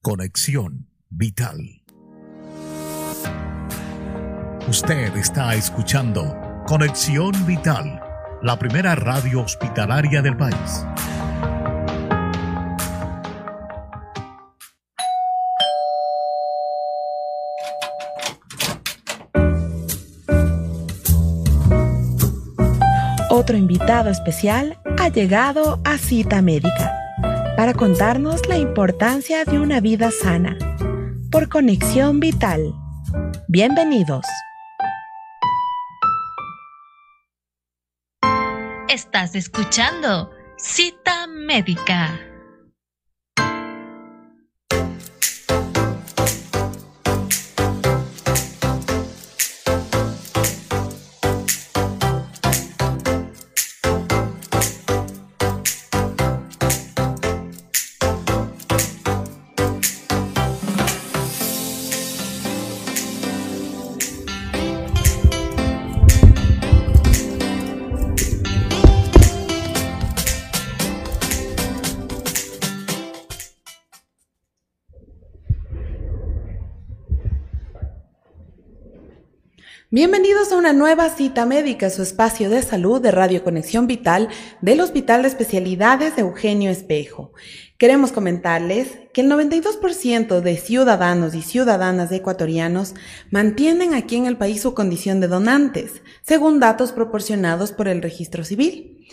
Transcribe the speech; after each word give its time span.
Conexión 0.00 0.86
Vital. 1.10 1.82
Usted 4.68 5.16
está 5.16 5.56
escuchando 5.56 6.36
Conexión 6.68 7.32
Vital, 7.46 8.00
la 8.40 8.56
primera 8.60 8.94
radio 8.94 9.40
hospitalaria 9.40 10.22
del 10.22 10.36
país. 10.36 10.86
Otro 23.30 23.56
invitado 23.56 24.10
especial 24.10 24.78
ha 24.96 25.08
llegado 25.08 25.80
a 25.84 25.98
Cita 25.98 26.40
Médica 26.40 27.07
para 27.58 27.74
contarnos 27.74 28.46
la 28.46 28.56
importancia 28.56 29.44
de 29.44 29.58
una 29.58 29.80
vida 29.80 30.12
sana 30.12 30.56
por 31.28 31.48
conexión 31.48 32.20
vital. 32.20 32.72
Bienvenidos. 33.48 34.24
Estás 38.88 39.34
escuchando 39.34 40.30
Cita 40.56 41.26
Médica. 41.26 42.27
Bienvenidos 79.98 80.52
a 80.52 80.56
una 80.56 80.72
nueva 80.72 81.10
cita 81.10 81.44
médica, 81.44 81.90
su 81.90 82.02
espacio 82.02 82.50
de 82.50 82.62
salud 82.62 83.00
de 83.00 83.10
Radio 83.10 83.42
Conexión 83.42 83.88
Vital 83.88 84.28
del 84.60 84.80
Hospital 84.80 85.22
de 85.22 85.28
Especialidades 85.28 86.14
de 86.14 86.22
Eugenio 86.22 86.70
Espejo. 86.70 87.32
Queremos 87.78 88.12
comentarles 88.12 88.96
que 89.12 89.22
el 89.22 89.28
92% 89.28 90.40
de 90.40 90.56
ciudadanos 90.56 91.34
y 91.34 91.42
ciudadanas 91.42 92.12
ecuatorianos 92.12 92.94
mantienen 93.32 93.92
aquí 93.92 94.14
en 94.14 94.26
el 94.26 94.36
país 94.36 94.62
su 94.62 94.72
condición 94.72 95.18
de 95.18 95.26
donantes, 95.26 96.00
según 96.22 96.60
datos 96.60 96.92
proporcionados 96.92 97.72
por 97.72 97.88
el 97.88 98.00
registro 98.00 98.44
civil. 98.44 99.04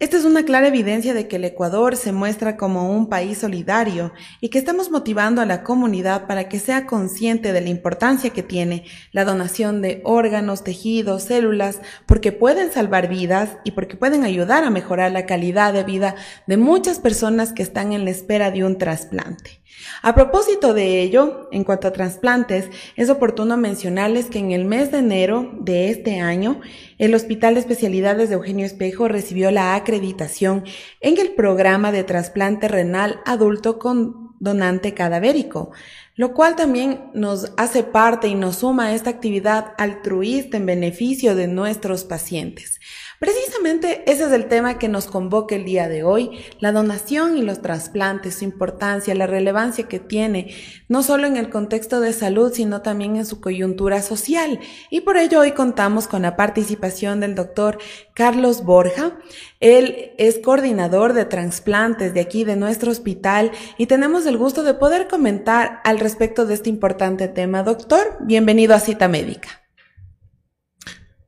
Esta 0.00 0.16
es 0.16 0.24
una 0.24 0.46
clara 0.46 0.68
evidencia 0.68 1.12
de 1.12 1.28
que 1.28 1.36
el 1.36 1.44
Ecuador 1.44 1.94
se 1.94 2.10
muestra 2.10 2.56
como 2.56 2.90
un 2.90 3.10
país 3.10 3.36
solidario 3.36 4.14
y 4.40 4.48
que 4.48 4.58
estamos 4.58 4.90
motivando 4.90 5.42
a 5.42 5.44
la 5.44 5.62
comunidad 5.62 6.26
para 6.26 6.48
que 6.48 6.58
sea 6.58 6.86
consciente 6.86 7.52
de 7.52 7.60
la 7.60 7.68
importancia 7.68 8.30
que 8.30 8.42
tiene 8.42 8.86
la 9.12 9.26
donación 9.26 9.82
de 9.82 10.00
órganos, 10.04 10.64
tejidos, 10.64 11.24
células, 11.24 11.82
porque 12.06 12.32
pueden 12.32 12.72
salvar 12.72 13.10
vidas 13.10 13.58
y 13.62 13.72
porque 13.72 13.98
pueden 13.98 14.24
ayudar 14.24 14.64
a 14.64 14.70
mejorar 14.70 15.12
la 15.12 15.26
calidad 15.26 15.74
de 15.74 15.84
vida 15.84 16.14
de 16.46 16.56
muchas 16.56 16.98
personas 16.98 17.52
que 17.52 17.62
están 17.62 17.92
en 17.92 18.06
la 18.06 18.10
espera 18.10 18.50
de 18.50 18.64
un 18.64 18.78
trasplante. 18.78 19.60
A 20.02 20.14
propósito 20.14 20.74
de 20.74 21.02
ello, 21.02 21.48
en 21.52 21.64
cuanto 21.64 21.88
a 21.88 21.92
trasplantes, 21.92 22.70
es 22.96 23.10
oportuno 23.10 23.56
mencionarles 23.56 24.26
que 24.26 24.38
en 24.38 24.52
el 24.52 24.64
mes 24.64 24.90
de 24.90 24.98
enero 24.98 25.50
de 25.60 25.90
este 25.90 26.20
año, 26.20 26.60
el 27.00 27.14
Hospital 27.14 27.54
de 27.54 27.60
Especialidades 27.60 28.28
de 28.28 28.34
Eugenio 28.34 28.66
Espejo 28.66 29.08
recibió 29.08 29.50
la 29.50 29.74
acreditación 29.74 30.64
en 31.00 31.16
el 31.16 31.30
programa 31.30 31.92
de 31.92 32.04
trasplante 32.04 32.68
renal 32.68 33.20
adulto 33.24 33.78
con 33.78 34.36
donante 34.38 34.92
cadavérico, 34.92 35.70
lo 36.14 36.34
cual 36.34 36.56
también 36.56 37.10
nos 37.14 37.52
hace 37.56 37.84
parte 37.84 38.28
y 38.28 38.34
nos 38.34 38.56
suma 38.56 38.88
a 38.88 38.94
esta 38.94 39.08
actividad 39.08 39.72
altruista 39.78 40.58
en 40.58 40.66
beneficio 40.66 41.34
de 41.34 41.48
nuestros 41.48 42.04
pacientes. 42.04 42.80
Precisamente 43.20 44.02
ese 44.10 44.24
es 44.24 44.32
el 44.32 44.46
tema 44.48 44.78
que 44.78 44.88
nos 44.88 45.06
convoca 45.06 45.54
el 45.54 45.66
día 45.66 45.90
de 45.90 46.02
hoy, 46.02 46.40
la 46.58 46.72
donación 46.72 47.36
y 47.36 47.42
los 47.42 47.60
trasplantes, 47.60 48.36
su 48.36 48.44
importancia, 48.44 49.14
la 49.14 49.26
relevancia 49.26 49.86
que 49.88 49.98
tiene, 49.98 50.54
no 50.88 51.02
solo 51.02 51.26
en 51.26 51.36
el 51.36 51.50
contexto 51.50 52.00
de 52.00 52.14
salud, 52.14 52.50
sino 52.50 52.80
también 52.80 53.16
en 53.16 53.26
su 53.26 53.42
coyuntura 53.42 54.00
social. 54.00 54.58
Y 54.88 55.02
por 55.02 55.18
ello 55.18 55.40
hoy 55.40 55.52
contamos 55.52 56.08
con 56.08 56.22
la 56.22 56.34
participación 56.34 57.20
del 57.20 57.34
doctor 57.34 57.76
Carlos 58.14 58.64
Borja. 58.64 59.18
Él 59.60 60.12
es 60.16 60.38
coordinador 60.38 61.12
de 61.12 61.26
trasplantes 61.26 62.14
de 62.14 62.20
aquí, 62.20 62.44
de 62.44 62.56
nuestro 62.56 62.90
hospital, 62.90 63.50
y 63.76 63.84
tenemos 63.84 64.24
el 64.24 64.38
gusto 64.38 64.62
de 64.62 64.72
poder 64.72 65.08
comentar 65.08 65.82
al 65.84 66.00
respecto 66.00 66.46
de 66.46 66.54
este 66.54 66.70
importante 66.70 67.28
tema. 67.28 67.64
Doctor, 67.64 68.16
bienvenido 68.22 68.74
a 68.74 68.80
Cita 68.80 69.08
Médica. 69.08 69.50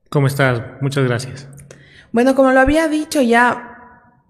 ¿Cómo 0.08 0.26
estás? 0.26 0.62
Muchas 0.80 1.04
gracias. 1.04 1.48
Bueno, 2.12 2.34
como 2.34 2.52
lo 2.52 2.60
había 2.60 2.88
dicho 2.88 3.22
ya, 3.22 3.72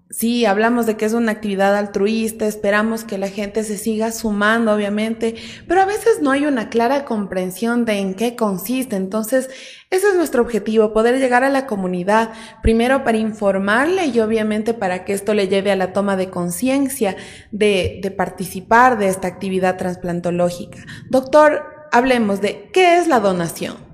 sí, 0.09 0.45
hablamos 0.45 0.85
de 0.85 0.95
que 0.95 1.03
es 1.03 1.11
una 1.11 1.33
actividad 1.33 1.75
altruista, 1.75 2.45
esperamos 2.45 3.03
que 3.03 3.17
la 3.17 3.27
gente 3.27 3.65
se 3.65 3.77
siga 3.77 4.13
sumando, 4.13 4.73
obviamente, 4.73 5.35
pero 5.67 5.81
a 5.81 5.85
veces 5.85 6.21
no 6.21 6.31
hay 6.31 6.45
una 6.45 6.69
clara 6.69 7.03
comprensión 7.03 7.83
de 7.83 7.99
en 7.99 8.13
qué 8.13 8.37
consiste. 8.37 8.95
Entonces, 8.95 9.49
ese 9.89 10.07
es 10.07 10.15
nuestro 10.15 10.43
objetivo, 10.43 10.93
poder 10.93 11.19
llegar 11.19 11.43
a 11.43 11.49
la 11.49 11.67
comunidad, 11.67 12.31
primero 12.61 13.03
para 13.03 13.17
informarle 13.17 14.05
y 14.05 14.19
obviamente 14.21 14.73
para 14.73 15.03
que 15.03 15.11
esto 15.11 15.33
le 15.33 15.49
lleve 15.49 15.71
a 15.71 15.75
la 15.75 15.91
toma 15.91 16.15
de 16.15 16.29
conciencia 16.29 17.17
de, 17.51 17.99
de 18.01 18.11
participar 18.11 18.97
de 18.97 19.09
esta 19.09 19.27
actividad 19.27 19.75
transplantológica. 19.75 20.79
Doctor, 21.09 21.63
hablemos 21.91 22.39
de 22.39 22.69
qué 22.71 22.97
es 22.97 23.07
la 23.07 23.19
donación. 23.19 23.92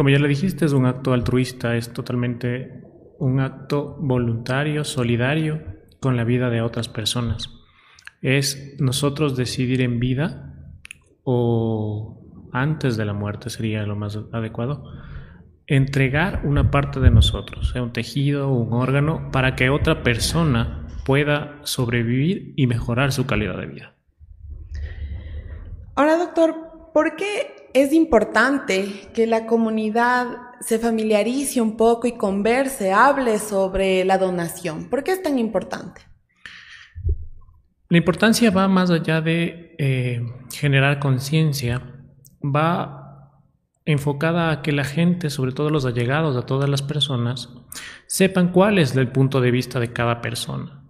Como 0.00 0.08
ya 0.08 0.18
le 0.18 0.28
dijiste, 0.28 0.64
es 0.64 0.72
un 0.72 0.86
acto 0.86 1.12
altruista, 1.12 1.76
es 1.76 1.92
totalmente 1.92 2.84
un 3.18 3.38
acto 3.38 3.98
voluntario, 4.00 4.82
solidario 4.82 5.62
con 6.00 6.16
la 6.16 6.24
vida 6.24 6.48
de 6.48 6.62
otras 6.62 6.88
personas. 6.88 7.50
Es 8.22 8.76
nosotros 8.78 9.36
decidir 9.36 9.82
en 9.82 10.00
vida 10.00 10.54
o 11.22 12.48
antes 12.50 12.96
de 12.96 13.04
la 13.04 13.12
muerte 13.12 13.50
sería 13.50 13.82
lo 13.82 13.94
más 13.94 14.18
adecuado, 14.32 14.90
entregar 15.66 16.46
una 16.46 16.70
parte 16.70 16.98
de 16.98 17.10
nosotros, 17.10 17.68
sea 17.68 17.82
un 17.82 17.92
tejido 17.92 18.48
o 18.48 18.54
un 18.54 18.72
órgano, 18.72 19.30
para 19.30 19.54
que 19.54 19.68
otra 19.68 20.02
persona 20.02 20.86
pueda 21.04 21.58
sobrevivir 21.64 22.54
y 22.56 22.66
mejorar 22.66 23.12
su 23.12 23.26
calidad 23.26 23.58
de 23.58 23.66
vida. 23.66 23.94
Ahora, 25.94 26.16
doctor, 26.16 26.54
¿por 26.94 27.16
qué 27.16 27.59
es 27.74 27.92
importante 27.92 29.08
que 29.14 29.26
la 29.26 29.46
comunidad 29.46 30.26
se 30.60 30.78
familiarice 30.78 31.60
un 31.60 31.76
poco 31.76 32.06
y 32.06 32.12
converse, 32.12 32.92
hable 32.92 33.38
sobre 33.38 34.04
la 34.04 34.18
donación. 34.18 34.88
¿Por 34.90 35.02
qué 35.02 35.12
es 35.12 35.22
tan 35.22 35.38
importante? 35.38 36.02
La 37.88 37.98
importancia 37.98 38.50
va 38.50 38.68
más 38.68 38.90
allá 38.90 39.20
de 39.20 39.74
eh, 39.78 40.20
generar 40.52 41.00
conciencia, 41.00 41.82
va 42.42 43.00
enfocada 43.84 44.50
a 44.50 44.62
que 44.62 44.72
la 44.72 44.84
gente, 44.84 45.30
sobre 45.30 45.52
todo 45.52 45.70
los 45.70 45.86
allegados 45.86 46.36
a 46.36 46.46
todas 46.46 46.68
las 46.68 46.82
personas, 46.82 47.48
sepan 48.06 48.52
cuál 48.52 48.78
es 48.78 48.94
el 48.94 49.10
punto 49.10 49.40
de 49.40 49.50
vista 49.50 49.80
de 49.80 49.92
cada 49.92 50.20
persona. 50.20 50.84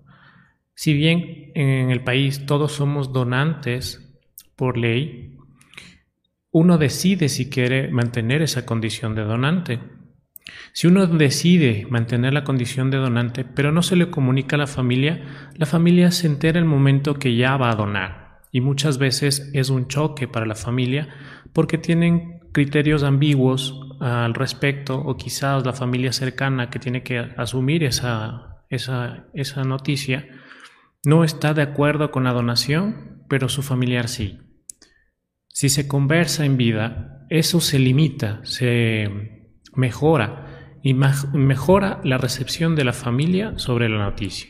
Si 0.75 0.93
bien 0.93 1.53
en 1.55 1.91
el 1.91 2.03
país 2.05 2.47
todos 2.47 2.73
somos 2.73 3.12
donantes 3.12 4.19
por 4.56 4.76
ley, 4.76 5.30
uno 6.52 6.79
decide 6.79 7.29
si 7.29 7.49
quiere 7.49 7.88
mantener 7.91 8.43
esa 8.43 8.67
condición 8.67 9.14
de 9.14 9.23
donante. 9.23 9.81
Si 10.73 10.87
uno 10.87 11.06
decide 11.06 11.87
mantener 11.91 12.32
la 12.32 12.44
condición 12.44 12.91
de 12.91 12.99
donante, 12.99 13.44
pero 13.44 13.73
no 13.73 13.82
se 13.82 13.97
le 13.97 14.11
comunica 14.11 14.56
a 14.56 14.58
la 14.58 14.67
familia, 14.67 15.23
la 15.55 15.67
familia 15.67 16.11
se 16.11 16.26
entera 16.26 16.58
el 16.58 16.64
momento 16.64 17.14
que 17.14 17.37
ya 17.37 17.56
va 17.56 17.70
a 17.70 17.76
donar. 17.76 18.41
Y 18.52 18.61
muchas 18.61 18.99
veces 18.99 19.50
es 19.55 19.70
un 19.70 19.87
choque 19.87 20.26
para 20.26 20.47
la 20.47 20.56
familia 20.56 21.08
porque 21.52 21.79
tienen 21.79 22.41
criterios 22.52 23.05
ambiguos 23.05 23.81
al 24.00 24.35
respecto 24.35 24.97
o 24.97 25.17
quizás 25.17 25.64
la 25.64 25.73
familia 25.73 26.12
cercana 26.12 26.70
que 26.70 26.79
tiene 26.79 27.02
que 27.02 27.19
asumir 27.37 27.85
esa, 27.85 28.64
esa, 28.70 29.26
esa 29.35 29.62
noticia 29.62 30.26
no 31.05 31.23
está 31.23 31.55
de 31.55 31.62
acuerdo 31.62 32.11
con 32.11 32.25
la 32.25 32.32
donación, 32.32 33.23
pero 33.29 33.49
su 33.49 33.62
familiar 33.62 34.08
sí. 34.08 34.41
Si 35.61 35.69
se 35.69 35.87
conversa 35.87 36.47
en 36.47 36.57
vida, 36.57 37.27
eso 37.29 37.61
se 37.61 37.79
limita, 37.79 38.41
se 38.45 39.51
mejora 39.75 40.79
y 40.83 40.95
mejora 40.95 42.01
la 42.03 42.17
recepción 42.17 42.77
de 42.77 42.85
la 42.85 42.95
familia 42.95 43.53
sobre 43.59 43.91
la 43.91 43.99
noticia. 43.99 44.49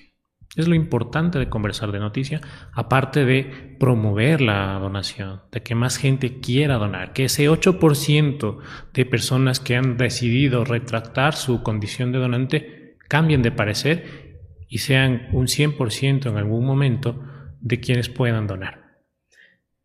Es 0.54 0.68
lo 0.68 0.76
importante 0.76 1.40
de 1.40 1.48
conversar 1.48 1.90
de 1.90 1.98
noticia, 1.98 2.40
aparte 2.72 3.24
de 3.24 3.76
promover 3.80 4.40
la 4.40 4.78
donación, 4.78 5.40
de 5.50 5.64
que 5.64 5.74
más 5.74 5.96
gente 5.96 6.38
quiera 6.38 6.76
donar, 6.76 7.12
que 7.12 7.24
ese 7.24 7.50
8% 7.50 8.58
de 8.94 9.04
personas 9.04 9.58
que 9.58 9.74
han 9.74 9.96
decidido 9.96 10.64
retractar 10.64 11.34
su 11.34 11.64
condición 11.64 12.12
de 12.12 12.20
donante 12.20 12.98
cambien 13.08 13.42
de 13.42 13.50
parecer 13.50 14.38
y 14.68 14.78
sean 14.78 15.26
un 15.32 15.48
100% 15.48 16.30
en 16.30 16.36
algún 16.36 16.64
momento 16.64 17.20
de 17.60 17.80
quienes 17.80 18.08
puedan 18.08 18.46
donar. 18.46 18.79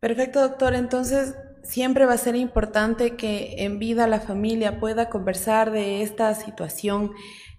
Perfecto, 0.06 0.40
doctor. 0.40 0.76
Entonces, 0.76 1.34
siempre 1.64 2.06
va 2.06 2.12
a 2.12 2.16
ser 2.16 2.36
importante 2.36 3.16
que 3.16 3.64
en 3.64 3.80
vida 3.80 4.06
la 4.06 4.20
familia 4.20 4.78
pueda 4.78 5.08
conversar 5.08 5.72
de 5.72 6.02
esta 6.02 6.32
situación 6.34 7.10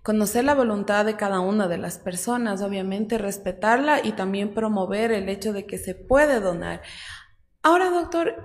conocer 0.01 0.45
la 0.45 0.55
voluntad 0.55 1.03
de 1.03 1.17
cada 1.17 1.41
una 1.41 1.67
de 1.67 1.77
las 1.77 1.97
personas, 1.97 2.61
obviamente 2.61 3.17
respetarla 3.17 3.99
y 4.01 4.13
también 4.13 4.53
promover 4.53 5.11
el 5.11 5.27
hecho 5.27 5.51
de 5.51 5.65
que 5.65 5.77
se 5.77 5.93
puede 5.93 6.39
donar. 6.39 6.81
Ahora, 7.63 7.89
doctor, 7.89 8.35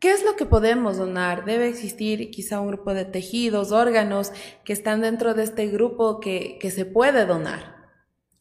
¿qué 0.00 0.10
es 0.10 0.24
lo 0.24 0.34
que 0.34 0.44
podemos 0.44 0.96
donar? 0.96 1.44
Debe 1.44 1.68
existir 1.68 2.32
quizá 2.32 2.58
un 2.58 2.66
grupo 2.66 2.94
de 2.94 3.04
tejidos, 3.04 3.70
órganos 3.70 4.32
que 4.64 4.72
están 4.72 5.02
dentro 5.02 5.34
de 5.34 5.44
este 5.44 5.68
grupo 5.68 6.18
que, 6.18 6.58
se 6.68 6.84
puede 6.84 7.26
donar. 7.26 7.76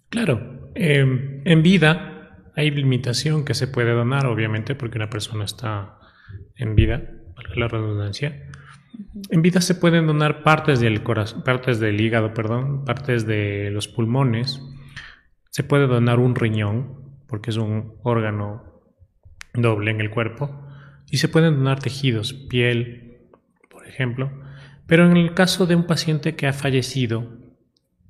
Claro, 0.10 0.72
em, 0.74 1.44
en 1.46 1.62
vida 1.62 2.11
hay 2.56 2.72
limitación 2.72 3.46
que 3.46 3.54
se 3.54 3.68
puede 3.68 3.94
donar, 3.94 4.26
obviamente, 4.26 4.76
porque 4.76 4.98
una 4.98 5.10
persona 5.10 5.46
está 5.46 5.98
en 6.56 6.76
vida, 6.76 7.02
la 7.56 7.68
redundancia. 7.68 8.50
En 9.30 9.42
vida 9.42 9.62
se 9.62 9.76
pueden 9.76 10.08
donar 10.08 10.44
partes 10.44 10.80
del 10.80 11.04
corazón, 11.04 11.44
partes 11.44 11.80
del 11.80 12.00
hígado, 12.00 12.34
perdón, 12.34 12.86
partes 12.86 13.26
de 13.26 13.70
los 13.72 13.88
pulmones. 13.88 14.62
Se 15.50 15.64
puede 15.64 15.88
donar 15.88 16.20
un 16.20 16.36
riñón, 16.36 17.18
porque 17.28 17.50
es 17.50 17.58
un 17.58 17.96
órgano 18.04 18.82
doble 19.54 19.92
en 19.92 20.02
el 20.02 20.10
cuerpo. 20.10 20.68
Y 21.10 21.18
se 21.18 21.30
pueden 21.30 21.56
donar 21.56 21.80
tejidos, 21.80 22.34
piel, 22.34 23.18
por 23.70 23.88
ejemplo. 23.88 24.32
Pero 24.88 25.10
en 25.10 25.18
el 25.18 25.34
caso 25.34 25.66
de 25.66 25.76
un 25.76 25.86
paciente 25.86 26.36
que 26.36 26.48
ha 26.48 26.54
fallecido, 26.54 27.41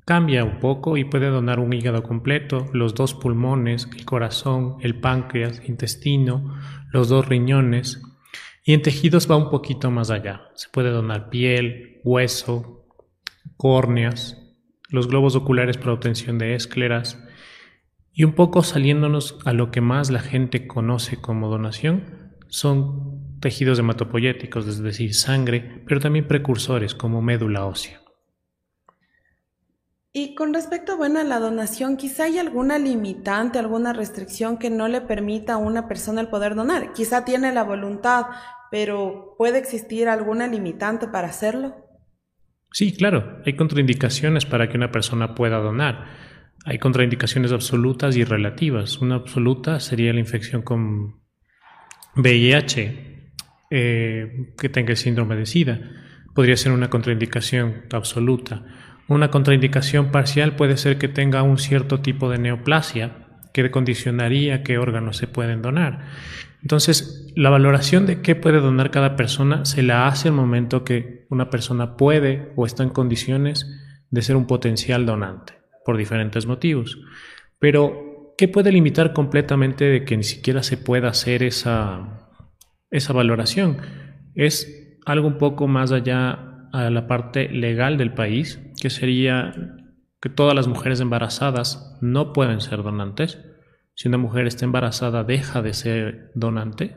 cambia 0.05 0.43
un 0.43 0.59
poco 0.59 0.97
y 0.97 1.03
puede 1.03 1.27
donar 1.27 1.59
un 1.59 1.73
hígado 1.73 2.03
completo, 2.03 2.67
los 2.73 2.95
dos 2.95 3.13
pulmones, 3.13 3.87
el 3.95 4.05
corazón, 4.05 4.77
el 4.81 4.99
páncreas, 4.99 5.61
intestino, 5.67 6.55
los 6.91 7.09
dos 7.09 7.27
riñones, 7.27 8.01
y 8.63 8.73
en 8.73 8.81
tejidos 8.81 9.29
va 9.29 9.35
un 9.35 9.49
poquito 9.49 9.89
más 9.91 10.11
allá. 10.11 10.49
Se 10.55 10.69
puede 10.69 10.89
donar 10.89 11.29
piel, 11.29 11.99
hueso, 12.03 12.85
córneas, 13.57 14.37
los 14.89 15.07
globos 15.07 15.35
oculares 15.35 15.77
para 15.77 15.93
obtención 15.93 16.37
de 16.37 16.55
escleras 16.55 17.23
y 18.13 18.23
un 18.23 18.33
poco 18.33 18.61
saliéndonos 18.61 19.39
a 19.45 19.53
lo 19.53 19.71
que 19.71 19.81
más 19.81 20.11
la 20.11 20.19
gente 20.19 20.67
conoce 20.67 21.17
como 21.17 21.49
donación 21.49 22.35
son 22.47 23.39
tejidos 23.39 23.79
hematopoyéticos, 23.79 24.67
es 24.67 24.79
decir, 24.79 25.13
sangre, 25.15 25.83
pero 25.87 26.01
también 26.01 26.27
precursores 26.27 26.93
como 26.93 27.21
médula 27.21 27.65
ósea. 27.65 28.00
Y 30.13 30.35
con 30.35 30.53
respecto, 30.53 30.97
bueno, 30.97 31.19
a 31.19 31.23
la 31.23 31.39
donación, 31.39 31.95
quizá 31.95 32.25
hay 32.25 32.37
alguna 32.37 32.77
limitante, 32.77 33.59
alguna 33.59 33.93
restricción 33.93 34.57
que 34.57 34.69
no 34.69 34.89
le 34.89 34.99
permita 34.99 35.53
a 35.53 35.57
una 35.57 35.87
persona 35.87 36.19
el 36.19 36.27
poder 36.27 36.53
donar. 36.55 36.91
Quizá 36.91 37.23
tiene 37.23 37.53
la 37.53 37.63
voluntad, 37.63 38.25
pero 38.69 39.35
¿puede 39.37 39.57
existir 39.57 40.09
alguna 40.09 40.47
limitante 40.47 41.07
para 41.07 41.29
hacerlo? 41.29 41.75
Sí, 42.73 42.93
claro. 42.93 43.41
Hay 43.45 43.55
contraindicaciones 43.55 44.45
para 44.45 44.67
que 44.67 44.75
una 44.75 44.91
persona 44.91 45.33
pueda 45.33 45.59
donar. 45.59 46.07
Hay 46.65 46.77
contraindicaciones 46.77 47.53
absolutas 47.53 48.17
y 48.17 48.25
relativas. 48.25 48.97
Una 48.97 49.15
absoluta 49.15 49.79
sería 49.79 50.11
la 50.11 50.19
infección 50.19 50.61
con 50.61 51.21
VIH, 52.17 53.33
eh, 53.69 54.53
que 54.57 54.67
tenga 54.67 54.91
el 54.91 54.97
síndrome 54.97 55.37
de 55.37 55.45
SIDA. 55.45 55.79
Podría 56.35 56.57
ser 56.57 56.73
una 56.73 56.89
contraindicación 56.89 57.85
absoluta 57.93 58.65
una 59.11 59.29
contraindicación 59.29 60.09
parcial 60.11 60.55
puede 60.55 60.77
ser 60.77 60.97
que 60.97 61.09
tenga 61.09 61.43
un 61.43 61.57
cierto 61.57 61.99
tipo 61.99 62.29
de 62.29 62.37
neoplasia 62.37 63.27
que 63.53 63.69
condicionaría 63.69 64.63
qué 64.63 64.77
órganos 64.77 65.17
se 65.17 65.27
pueden 65.27 65.61
donar. 65.61 66.05
Entonces, 66.61 67.27
la 67.35 67.49
valoración 67.49 68.05
de 68.05 68.21
qué 68.21 68.35
puede 68.35 68.61
donar 68.61 68.89
cada 68.89 69.17
persona 69.17 69.65
se 69.65 69.83
la 69.83 70.07
hace 70.07 70.29
al 70.29 70.35
momento 70.35 70.85
que 70.85 71.25
una 71.29 71.49
persona 71.49 71.97
puede 71.97 72.53
o 72.55 72.65
está 72.65 72.83
en 72.83 72.89
condiciones 72.89 73.67
de 74.11 74.21
ser 74.21 74.37
un 74.37 74.47
potencial 74.47 75.05
donante, 75.05 75.55
por 75.83 75.97
diferentes 75.97 76.45
motivos. 76.45 76.97
Pero, 77.59 78.33
¿qué 78.37 78.47
puede 78.47 78.71
limitar 78.71 79.11
completamente 79.11 79.85
de 79.85 80.05
que 80.05 80.15
ni 80.15 80.23
siquiera 80.23 80.63
se 80.63 80.77
pueda 80.77 81.09
hacer 81.09 81.43
esa, 81.43 82.29
esa 82.89 83.11
valoración? 83.11 83.77
Es 84.35 84.95
algo 85.05 85.27
un 85.27 85.37
poco 85.37 85.67
más 85.67 85.91
allá 85.91 86.50
a 86.71 86.89
la 86.89 87.07
parte 87.07 87.49
legal 87.49 87.97
del 87.97 88.13
país, 88.13 88.59
que 88.79 88.89
sería 88.89 89.53
que 90.21 90.29
todas 90.29 90.55
las 90.55 90.67
mujeres 90.67 90.99
embarazadas 90.99 91.97
no 91.99 92.31
pueden 92.31 92.61
ser 92.61 92.83
donantes. 92.83 93.39
Si 93.95 94.07
una 94.07 94.17
mujer 94.17 94.47
está 94.47 94.65
embarazada, 94.65 95.23
deja 95.23 95.61
de 95.61 95.73
ser 95.73 96.31
donante. 96.35 96.95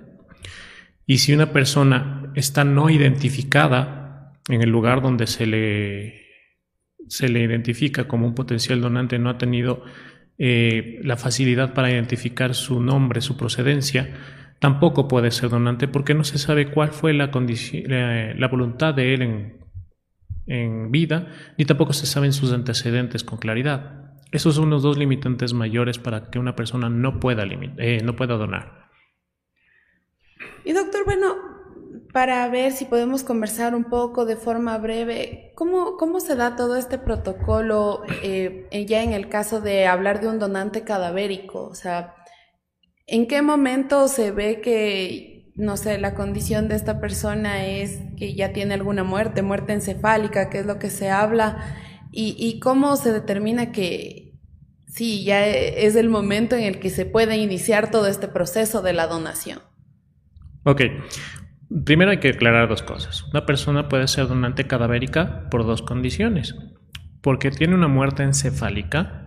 Y 1.07 1.19
si 1.19 1.33
una 1.33 1.53
persona 1.53 2.33
está 2.35 2.65
no 2.65 2.91
identificada 2.91 4.33
en 4.49 4.63
el 4.63 4.71
lugar 4.71 5.03
donde 5.03 5.27
se 5.27 5.47
le, 5.47 6.23
se 7.09 7.29
le 7.29 7.41
identifica 7.41 8.07
como 8.07 8.27
un 8.27 8.35
potencial 8.35 8.81
donante, 8.81 9.19
no 9.19 9.31
ha 9.31 9.39
tenido 9.39 9.83
eh, 10.39 11.01
la 11.03 11.17
facilidad 11.17 11.75
para 11.75 11.91
identificar 11.91 12.55
su 12.55 12.81
nombre, 12.81 13.23
su 13.23 13.37
procedencia, 13.37 14.15
tampoco 14.59 15.09
puede 15.09 15.31
ser 15.31 15.49
donante 15.49 15.89
porque 15.89 16.15
no 16.15 16.25
se 16.25 16.39
sabe 16.39 16.71
cuál 16.71 16.91
fue 16.91 17.13
la, 17.15 17.31
la 17.31 18.49
voluntad 18.49 18.95
de 18.95 19.15
él 19.15 19.23
en, 19.23 19.64
en 20.47 20.91
vida, 20.91 21.29
ni 21.59 21.65
tampoco 21.65 21.93
se 21.93 22.07
saben 22.07 22.33
sus 22.33 22.53
antecedentes 22.53 23.25
con 23.25 23.39
claridad. 23.39 24.05
Esos 24.33 24.57
son 24.57 24.71
los 24.71 24.83
dos 24.83 24.99
limitantes 24.99 25.53
mayores 25.53 25.99
para 25.99 26.31
que 26.31 26.39
una 26.39 26.57
persona 26.57 26.89
no 26.89 27.21
pueda, 27.21 27.45
eh, 27.79 28.01
no 28.03 28.17
pueda 28.17 28.35
donar. 28.37 28.91
Y 30.65 30.73
doctor, 30.73 31.05
bueno, 31.05 31.37
para 32.13 32.49
ver 32.49 32.73
si 32.73 32.85
podemos 32.85 33.23
conversar 33.23 33.75
un 33.75 33.85
poco 33.85 34.25
de 34.25 34.37
forma 34.37 34.79
breve, 34.79 35.53
¿cómo, 35.55 35.97
cómo 35.97 36.21
se 36.21 36.37
da 36.37 36.57
todo 36.57 36.77
este 36.77 36.99
protocolo 36.99 38.03
eh, 38.23 38.87
ya 38.89 39.03
en 39.03 39.13
el 39.13 39.29
caso 39.29 39.61
de 39.61 39.87
hablar 39.87 40.21
de 40.21 40.29
un 40.29 40.39
donante 40.39 40.83
cadavérico? 40.83 41.65
O 41.65 41.75
sea, 41.75 42.15
¿en 43.07 43.27
qué 43.27 43.43
momento 43.43 44.09
se 44.09 44.31
ve 44.31 44.61
que 44.61 45.34
no 45.57 45.77
sé, 45.77 45.99
la 45.99 46.15
condición 46.15 46.69
de 46.69 46.75
esta 46.75 47.01
persona 47.01 47.67
es 47.67 48.01
que 48.17 48.35
ya 48.35 48.53
tiene 48.53 48.75
alguna 48.75 49.05
muerte, 49.05 49.43
muerte 49.43 49.73
encefálica, 49.73 50.51
que 50.51 50.59
es 50.59 50.67
lo 50.67 50.79
que 50.79 50.91
se 50.91 51.11
habla, 51.11 51.77
y, 52.17 52.61
cómo 52.61 52.95
se 52.95 53.13
determina 53.13 53.73
que 53.73 54.35
sí, 54.87 55.25
ya 55.25 55.45
es 55.47 55.97
el 55.97 56.09
momento 56.09 56.55
en 56.55 56.63
el 56.63 56.79
que 56.79 56.89
se 56.91 57.07
puede 57.07 57.37
iniciar 57.39 57.91
todo 57.91 58.07
este 58.07 58.29
proceso 58.29 58.83
de 58.83 58.93
la 58.93 59.09
donación. 59.09 59.59
Ok, 60.63 60.83
primero 61.85 62.13
hay 62.13 62.21
que 62.21 62.29
aclarar 62.29 62.69
dos 62.69 62.85
cosas. 62.85 63.25
Una 63.33 63.47
persona 63.47 63.89
puede 63.89 64.07
ser 64.07 64.29
donante 64.29 64.69
cadavérica 64.69 65.49
por 65.51 65.67
dos 65.67 65.83
condiciones, 65.83 66.55
porque 67.21 67.51
tiene 67.51 67.75
una 67.75 67.89
muerte 67.89 68.23
encefálica, 68.23 69.24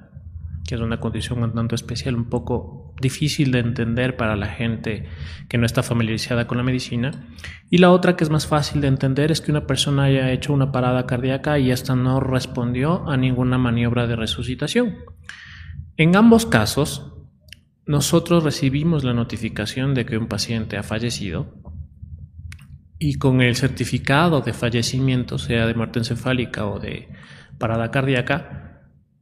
que 0.68 0.76
es 0.76 0.82
una 0.82 1.00
condición 1.00 1.42
un 1.42 1.54
tanto 1.54 1.76
especial, 1.76 2.16
un 2.16 2.30
poco 2.30 2.94
difícil 3.02 3.52
de 3.52 3.60
entender 3.60 4.18
para 4.18 4.36
la 4.36 4.48
gente 4.48 5.08
que 5.48 5.58
no 5.58 5.66
está 5.66 5.82
familiarizada 5.82 6.46
con 6.46 6.58
la 6.58 6.64
medicina. 6.64 7.30
Y 7.70 7.78
la 7.78 7.90
otra 7.90 8.18
que 8.18 8.26
es 8.26 8.30
más 8.30 8.48
fácil 8.48 8.82
de 8.82 8.90
entender 8.90 9.32
es 9.32 9.40
que 9.40 9.50
una 9.50 9.66
persona 9.66 10.04
haya 10.04 10.30
hecho 10.32 10.52
una 10.52 10.74
parada 10.74 11.06
cardíaca 11.08 11.58
y 11.58 11.72
esta 11.72 11.96
no 11.96 12.20
respondió 12.20 13.10
a 13.10 13.16
ninguna 13.16 13.58
maniobra 13.58 14.08
de 14.08 14.18
resucitación. 14.18 14.98
En 15.96 16.18
ambos 16.18 16.46
casos, 16.46 17.14
nosotros 17.86 18.44
recibimos 18.44 19.06
la 19.06 19.14
notificación 19.14 19.94
de 19.94 20.06
que 20.06 20.18
un 20.18 20.28
paciente 20.28 20.76
ha 20.76 20.84
fallecido 20.84 21.56
y 23.00 23.16
con 23.16 23.40
el 23.40 23.56
certificado 23.56 24.42
de 24.42 24.52
fallecimiento, 24.52 25.38
sea 25.38 25.66
de 25.66 25.76
muerte 25.76 26.00
encefálica 26.00 26.68
o 26.68 26.80
de 26.80 27.08
parada 27.58 27.90
cardíaca, 27.90 28.68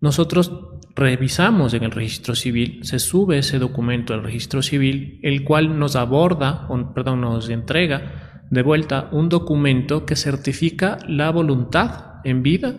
nosotros 0.02 0.75
revisamos 0.96 1.74
en 1.74 1.84
el 1.84 1.92
registro 1.92 2.36
civil, 2.36 2.80
se 2.84 3.00
sube 3.00 3.40
ese 3.40 3.60
documento 3.60 4.14
al 4.14 4.24
registro 4.24 4.62
civil, 4.62 5.20
el 5.24 5.44
cual 5.44 5.78
nos 5.78 5.96
aborda, 5.96 6.68
perdón, 6.94 7.22
nos 7.22 7.50
entrega 7.50 8.42
de 8.50 8.62
vuelta 8.62 9.10
un 9.12 9.28
documento 9.28 10.06
que 10.06 10.16
certifica 10.16 10.98
la 11.08 11.32
voluntad 11.32 12.22
en 12.24 12.44
vida 12.44 12.76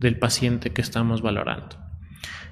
del 0.00 0.18
paciente 0.18 0.70
que 0.70 0.80
estamos 0.80 1.22
valorando. 1.22 1.76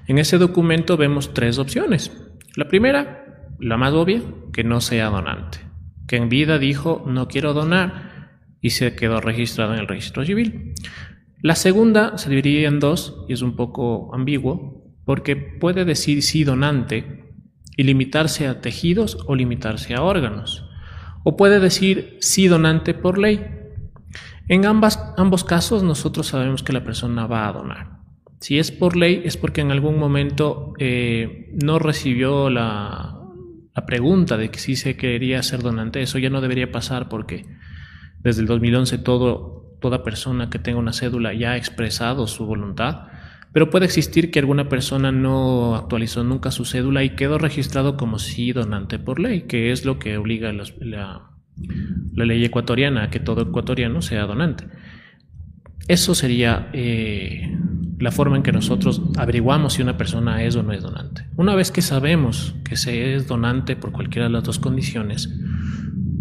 En 0.07 0.17
ese 0.17 0.37
documento 0.37 0.95
vemos 0.95 1.33
tres 1.33 1.59
opciones. 1.59 2.11
La 2.55 2.67
primera, 2.67 3.55
la 3.59 3.77
más 3.77 3.93
obvia, 3.93 4.21
que 4.53 4.63
no 4.63 4.81
sea 4.81 5.09
donante, 5.09 5.59
que 6.07 6.15
en 6.15 6.29
vida 6.29 6.57
dijo 6.57 7.03
no 7.05 7.27
quiero 7.27 7.53
donar 7.53 8.39
y 8.61 8.71
se 8.71 8.95
quedó 8.95 9.19
registrado 9.19 9.73
en 9.73 9.79
el 9.79 9.87
registro 9.87 10.23
civil. 10.23 10.73
La 11.41 11.55
segunda 11.55 12.17
se 12.17 12.29
dividía 12.29 12.67
en 12.67 12.79
dos 12.79 13.25
y 13.27 13.33
es 13.33 13.41
un 13.41 13.55
poco 13.55 14.13
ambiguo 14.13 14.78
porque 15.09 15.35
puede 15.35 15.85
decir 15.85 16.21
sí 16.21 16.43
donante 16.43 17.23
y 17.75 17.81
limitarse 17.81 18.45
a 18.45 18.61
tejidos 18.61 19.17
o 19.25 19.33
limitarse 19.33 19.95
a 19.95 20.03
órganos, 20.03 20.69
o 21.23 21.35
puede 21.35 21.59
decir 21.59 22.19
sí 22.21 22.47
donante 22.47 22.93
por 22.93 23.17
ley. 23.17 23.43
En 24.49 24.67
ambas, 24.67 25.03
ambos 25.17 25.43
casos 25.43 25.81
nosotros 25.81 26.27
sabemos 26.27 26.61
que 26.61 26.73
la 26.73 26.83
persona 26.83 27.25
va 27.25 27.47
a 27.47 27.53
donar. 27.53 27.87
Si 28.39 28.59
es 28.59 28.69
por 28.69 28.95
ley 28.95 29.23
es 29.25 29.35
porque 29.35 29.61
en 29.61 29.71
algún 29.71 29.97
momento 29.97 30.73
eh, 30.77 31.55
no 31.59 31.79
recibió 31.79 32.51
la, 32.51 33.19
la 33.73 33.85
pregunta 33.87 34.37
de 34.37 34.51
que 34.51 34.59
si 34.59 34.75
se 34.75 34.95
quería 34.95 35.41
ser 35.41 35.63
donante. 35.63 36.03
Eso 36.03 36.19
ya 36.19 36.29
no 36.29 36.39
debería 36.39 36.71
pasar 36.71 37.09
porque 37.09 37.47
desde 38.19 38.41
el 38.41 38.47
2011 38.47 38.99
todo, 38.99 39.75
toda 39.81 40.03
persona 40.03 40.51
que 40.51 40.59
tenga 40.59 40.77
una 40.77 40.93
cédula 40.93 41.33
ya 41.33 41.53
ha 41.53 41.57
expresado 41.57 42.27
su 42.27 42.45
voluntad, 42.45 43.08
pero 43.51 43.69
puede 43.69 43.85
existir 43.85 44.31
que 44.31 44.39
alguna 44.39 44.69
persona 44.69 45.11
no 45.11 45.75
actualizó 45.75 46.23
nunca 46.23 46.51
su 46.51 46.65
cédula 46.65 47.03
y 47.03 47.11
quedó 47.11 47.37
registrado 47.37 47.97
como 47.97 48.19
sí 48.19 48.51
donante 48.51 48.99
por 48.99 49.19
ley, 49.19 49.41
que 49.41 49.71
es 49.71 49.85
lo 49.85 49.97
que 49.97 50.17
obliga 50.17 50.53
la, 50.53 50.63
la, 50.79 52.25
ley 52.25 52.45
ecuatoriana 52.45 53.03
a 53.03 53.09
que 53.09 53.19
todo 53.19 53.41
ecuatoriano 53.41 54.01
sea 54.01 54.25
donante. 54.25 54.65
Eso 55.87 56.13
sería 56.13 56.69
eh, 56.73 57.57
la 57.99 58.11
forma 58.11 58.37
en 58.37 58.43
que 58.43 58.51
nosotros 58.51 59.01
averiguamos 59.17 59.73
si 59.73 59.81
una 59.81 59.97
persona 59.97 60.43
es 60.43 60.55
o 60.55 60.61
no 60.61 60.71
es 60.71 60.83
donante. 60.83 61.25
Una 61.35 61.55
vez 61.55 61.71
que 61.71 61.81
sabemos 61.81 62.55
que 62.63 62.75
se 62.75 63.15
es 63.15 63.27
donante 63.27 63.75
por 63.75 63.91
cualquiera 63.91 64.27
de 64.27 64.33
las 64.33 64.43
dos 64.43 64.59
condiciones, 64.59 65.29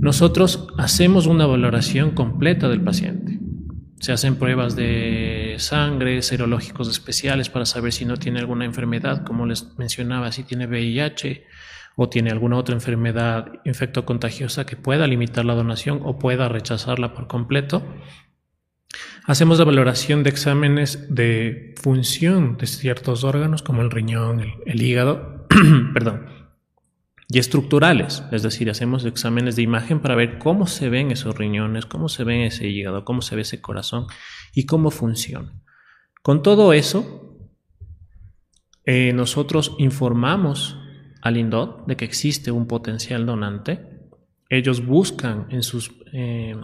nosotros 0.00 0.68
hacemos 0.78 1.26
una 1.26 1.44
valoración 1.44 2.12
completa 2.12 2.68
del 2.68 2.80
paciente. 2.80 3.38
Se 4.00 4.12
hacen 4.12 4.37
pruebas 4.37 4.76
de 4.76 5.38
sangre, 5.59 6.23
serológicos 6.23 6.88
especiales 6.88 7.49
para 7.49 7.67
saber 7.67 7.93
si 7.93 8.05
no 8.05 8.17
tiene 8.17 8.41
alguna 8.41 8.65
enfermedad, 8.65 9.25
como 9.25 9.47
les 9.47 9.77
mencionaba, 9.79 10.33
si 10.33 10.45
tiene 10.45 10.67
VIH 10.67 11.45
o 11.97 12.09
tiene 12.09 12.31
alguna 12.31 12.57
otra 12.57 12.75
enfermedad 12.75 13.53
infectocontagiosa 13.65 14.67
que 14.67 14.77
pueda 14.77 15.07
limitar 15.07 15.45
la 15.45 15.55
donación 15.55 16.00
o 16.05 16.19
pueda 16.19 16.49
rechazarla 16.49 17.12
por 17.12 17.27
completo. 17.27 17.83
Hacemos 19.27 19.59
la 19.59 19.65
valoración 19.65 20.23
de 20.23 20.31
exámenes 20.31 21.15
de 21.15 21.75
función 21.83 22.57
de 22.57 22.67
ciertos 22.67 23.25
órganos 23.25 23.62
como 23.62 23.83
el 23.83 23.91
riñón, 23.91 24.41
el, 24.41 24.55
el 24.65 24.81
hígado, 24.81 25.47
perdón, 25.93 26.38
y 27.30 27.38
estructurales, 27.38 28.25
es 28.32 28.42
decir, 28.42 28.70
hacemos 28.70 29.04
exámenes 29.04 29.54
de 29.54 29.62
imagen 29.62 30.00
para 30.00 30.14
ver 30.14 30.38
cómo 30.38 30.66
se 30.66 30.88
ven 30.88 31.11
esos 31.11 31.37
riñones, 31.37 31.85
cómo 31.85 32.08
se 32.08 32.25
ve 32.25 32.47
ese 32.47 32.68
hígado, 32.68 33.04
cómo 33.04 33.20
se 33.20 33.37
ve 33.37 33.42
ese 33.42 33.61
corazón 33.61 34.06
y 34.54 34.64
cómo 34.64 34.90
funciona. 34.90 35.52
Con 36.23 36.42
todo 36.42 36.73
eso, 36.73 37.50
eh, 38.85 39.12
nosotros 39.12 39.75
informamos 39.78 40.78
al 41.20 41.37
INDOT 41.37 41.87
de 41.87 41.97
que 41.97 42.06
existe 42.06 42.50
un 42.50 42.66
potencial 42.66 43.26
donante. 43.26 44.08
Ellos 44.49 44.87
buscan 44.87 45.49
en 45.50 45.62
sus, 45.62 45.92
eh, 46.14 46.56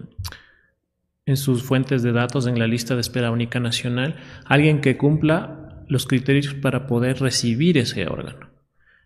en 1.26 1.36
sus 1.36 1.62
fuentes 1.62 2.02
de 2.02 2.12
datos, 2.12 2.46
en 2.46 2.58
la 2.58 2.66
lista 2.66 2.94
de 2.94 3.02
espera 3.02 3.30
única 3.30 3.60
nacional, 3.60 4.16
alguien 4.46 4.80
que 4.80 4.96
cumpla 4.96 5.84
los 5.88 6.06
criterios 6.06 6.54
para 6.54 6.86
poder 6.86 7.20
recibir 7.20 7.76
ese 7.76 8.06
órgano. 8.06 8.53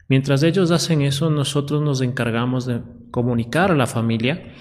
Mientras 0.08 0.42
ellos 0.42 0.70
hacen 0.70 1.02
eso, 1.02 1.28
nosotros 1.30 1.82
nos 1.82 2.00
encargamos 2.00 2.64
de 2.64 2.80
comunicar 3.10 3.70
a 3.70 3.76
la 3.76 3.86
familia 3.86 4.54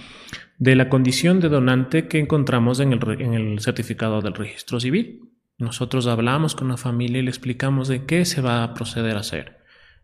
de 0.58 0.76
la 0.76 0.90
condición 0.90 1.40
de 1.40 1.50
donante 1.50 2.08
que 2.08 2.20
encontramos 2.20 2.80
en 2.80 2.94
el, 2.94 3.60
certificado 3.60 4.22
del 4.22 4.34
registro 4.34 4.80
civil. 4.80 5.22
Nosotros 5.58 6.08
hablamos 6.08 6.56
con 6.56 6.68
la 6.68 6.78
familia 6.78 7.20
y 7.20 7.24
le 7.24 7.30
explicamos 7.30 7.88
de 7.88 8.06
qué 8.06 8.26
se 8.26 8.42
va 8.42 8.64
a 8.64 8.74
proceder 8.74 9.16
a 9.16 9.22
hacer, 9.22 9.58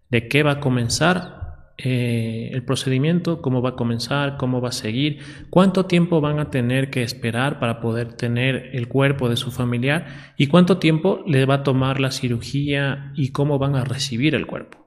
de 0.09 0.27
qué 0.27 0.43
va 0.43 0.53
a 0.53 0.59
comenzar 0.59 1.71
eh, 1.77 2.51
el 2.53 2.63
procedimiento, 2.63 3.41
cómo 3.41 3.61
va 3.61 3.69
a 3.69 3.75
comenzar, 3.75 4.37
cómo 4.37 4.61
va 4.61 4.69
a 4.69 4.73
seguir, 4.73 5.19
cuánto 5.49 5.87
tiempo 5.87 6.21
van 6.21 6.39
a 6.39 6.51
tener 6.51 6.91
que 6.91 7.03
esperar 7.03 7.59
para 7.59 7.81
poder 7.81 8.13
tener 8.13 8.69
el 8.73 8.87
cuerpo 8.87 9.27
de 9.27 9.37
su 9.37 9.51
familiar 9.51 10.33
y 10.37 10.47
cuánto 10.47 10.77
tiempo 10.77 11.23
le 11.27 11.45
va 11.45 11.55
a 11.55 11.63
tomar 11.63 11.99
la 11.99 12.11
cirugía 12.11 13.11
y 13.15 13.31
cómo 13.31 13.57
van 13.57 13.75
a 13.75 13.83
recibir 13.83 14.35
el 14.35 14.45
cuerpo. 14.45 14.82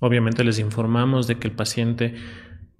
Obviamente 0.00 0.44
les 0.44 0.58
informamos 0.58 1.26
de 1.26 1.38
que 1.38 1.48
el 1.48 1.54
paciente 1.54 2.14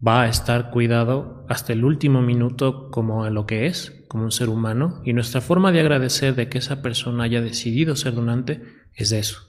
va 0.07 0.23
a 0.23 0.29
estar 0.29 0.71
cuidado 0.71 1.45
hasta 1.49 1.73
el 1.73 1.85
último 1.85 2.23
minuto 2.23 2.91
como 2.91 3.29
lo 3.31 3.47
que 3.47 3.67
es, 3.67 4.05
como 4.09 4.25
un 4.25 4.33
ser 4.33 4.49
humano, 4.49 5.03
y 5.05 5.13
nuestra 5.13 5.41
forma 5.41 5.73
de 5.73 5.81
agradecer 5.81 6.35
de 6.35 6.49
que 6.49 6.59
esa 6.59 6.83
persona 6.83 7.25
haya 7.25 7.41
decidido 7.41 7.97
ser 7.97 8.15
donante 8.15 8.63
es 8.95 9.13
eso, 9.13 9.41